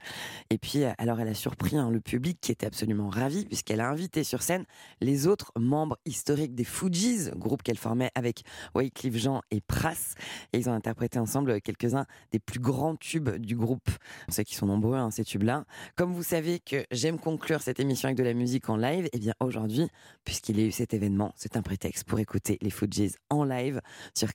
Et 0.51 0.59
puis, 0.59 0.85
alors 0.99 1.21
elle 1.21 1.29
a 1.29 1.35
surpris 1.35 1.79
hein, 1.79 1.91
le 1.91 2.01
public 2.01 2.39
qui 2.43 2.53
était 2.53 2.67
absolument 2.67 3.09
ravi 3.09 3.47
puisqu'elle 3.47 3.81
a 3.81 3.89
invité 3.89 4.25
sur 4.25 4.43
scène 4.43 4.65
les 5.01 5.27
autres 5.27 5.53
membres 5.59 5.97
historiques 6.05 6.55
des 6.55 6.65
Fugees, 6.65 7.31
groupe 7.35 7.63
qu'elle 7.63 7.79
formait 7.79 8.11
avec 8.15 8.43
Wycliffe 8.75 9.17
Jean 9.17 9.41
et 9.51 9.63
Pras. 9.63 10.15
Et 10.53 10.59
ils 10.59 10.69
ont 10.69 10.75
interprété 10.75 11.19
ensemble 11.19 11.63
quelques-uns 11.63 12.05
des 12.31 12.39
plus 12.39 12.61
grands 12.61 12.95
tubes 12.95 13.37
du 13.39 13.57
groupe. 13.57 13.89
Sait 14.29 14.45
qu'ils 14.45 14.59
sont 14.59 14.67
nombreux, 14.67 14.97
hein, 14.97 15.11
ces 15.11 15.25
tubes-là. 15.25 15.65
Comme 15.97 16.13
vous 16.13 16.23
savez 16.23 16.61
que 16.61 16.85
j'aime 16.91 17.19
conclure 17.19 17.63
cette 17.63 17.81
émission 17.81 18.09
avec 18.09 18.19
de 18.19 18.23
la 18.23 18.35
musique 18.35 18.69
en 18.69 18.77
live, 18.77 19.09
et 19.15 19.19
bien 19.19 19.35
aujourd'hui, 19.41 19.89
puisqu'il 20.25 20.61
y 20.61 20.63
a 20.63 20.67
eu 20.67 20.73
cet 20.73 20.93
événement, 20.93 21.33
c'est 21.37 21.57
un 21.57 21.63
prétexte 21.63 22.05
pour 22.05 22.19
écouter 22.19 22.59
les 22.61 22.71
Fugees 22.71 23.13
en 23.31 23.43
live 23.43 23.81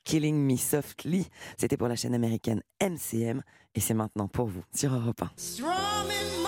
Killing 0.03 0.35
Me 0.35 0.57
Softly. 0.57 1.27
C'était 1.57 1.77
pour 1.77 1.87
la 1.87 1.95
chaîne 1.95 2.13
américaine 2.13 2.61
MCM 2.81 3.41
et 3.75 3.79
c'est 3.79 3.93
maintenant 3.93 4.27
pour 4.27 4.47
vous 4.47 4.63
sur 4.73 4.93
Europe 4.93 5.21
1. 5.21 6.40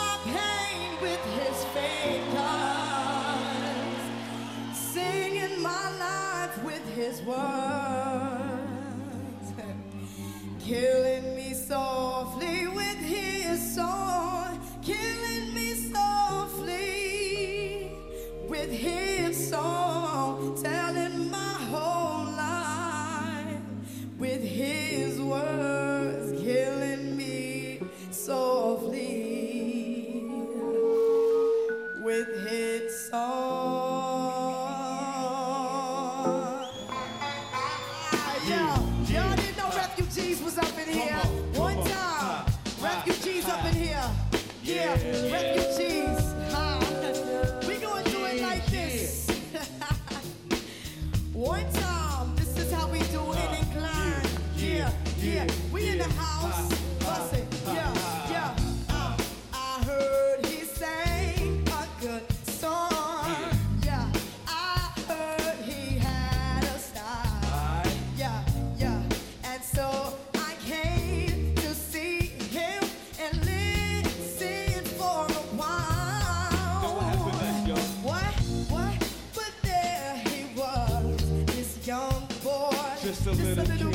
Just 83.65 83.81
a 83.81 83.92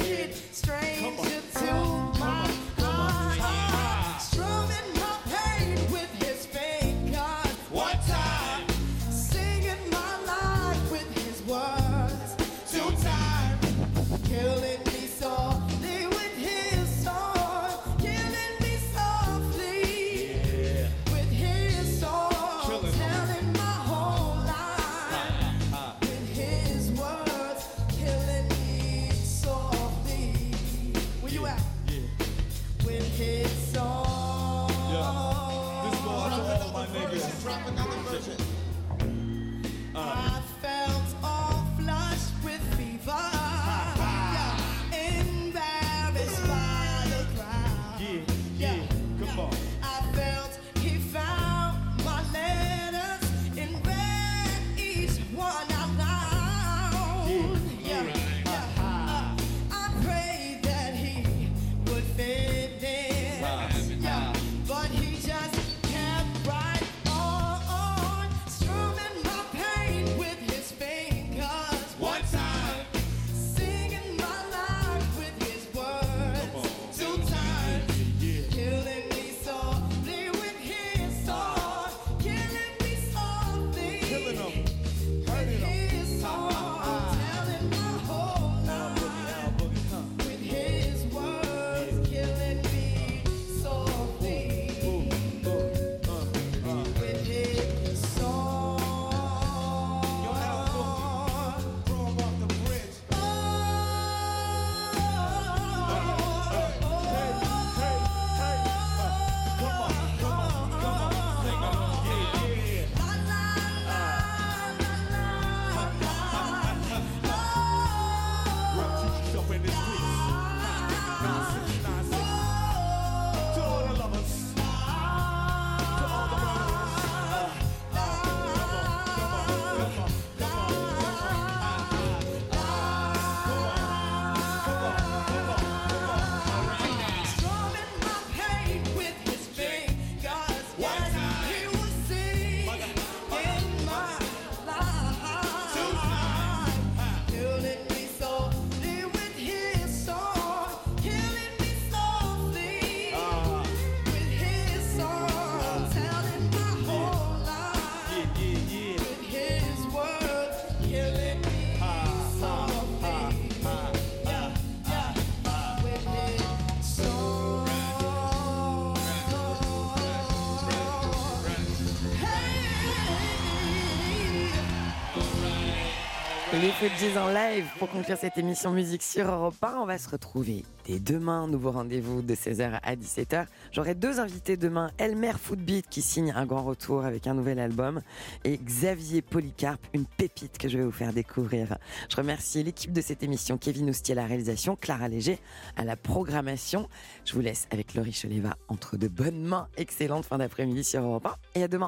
Fudgies 176.78 177.18
en 177.18 177.28
live 177.28 177.66
pour 177.80 177.90
conclure 177.90 178.16
cette 178.16 178.38
émission 178.38 178.70
musique 178.70 179.02
sur 179.02 179.28
Europe 179.28 179.56
1. 179.62 179.78
On 179.80 179.84
va 179.84 179.98
se 179.98 180.08
retrouver 180.08 180.64
dès 180.86 181.00
demain. 181.00 181.48
Nouveau 181.48 181.72
rendez-vous 181.72 182.22
de 182.22 182.36
16h 182.36 182.78
à 182.80 182.94
17h. 182.94 183.46
J'aurai 183.72 183.96
deux 183.96 184.20
invités 184.20 184.56
demain. 184.56 184.92
Elmer 184.98 185.32
Footbeat 185.32 185.88
qui 185.88 186.02
signe 186.02 186.32
un 186.36 186.46
grand 186.46 186.62
retour 186.62 187.04
avec 187.04 187.26
un 187.26 187.34
nouvel 187.34 187.58
album 187.58 188.00
et 188.44 188.56
Xavier 188.58 189.22
Polycarpe, 189.22 189.84
une 189.92 190.06
pépite 190.06 190.56
que 190.56 190.68
je 190.68 190.78
vais 190.78 190.84
vous 190.84 190.92
faire 190.92 191.12
découvrir. 191.12 191.78
Je 192.08 192.14
remercie 192.14 192.62
l'équipe 192.62 192.92
de 192.92 193.00
cette 193.00 193.24
émission, 193.24 193.58
Kevin 193.58 193.90
Oustier 193.90 194.12
à 194.12 194.22
la 194.22 194.26
réalisation, 194.26 194.76
Clara 194.76 195.08
Léger 195.08 195.40
à 195.76 195.84
la 195.84 195.96
programmation. 195.96 196.88
Je 197.24 197.32
vous 197.32 197.40
laisse 197.40 197.66
avec 197.72 197.94
Laurie 197.94 198.12
Choleva 198.12 198.56
entre 198.68 198.96
de 198.96 199.08
bonnes 199.08 199.42
mains. 199.42 199.66
Excellente 199.78 200.26
fin 200.26 200.38
d'après-midi 200.38 200.84
sur 200.84 201.02
Europe 201.02 201.26
1 201.26 201.60
et 201.60 201.64
à 201.64 201.68
demain. 201.68 201.86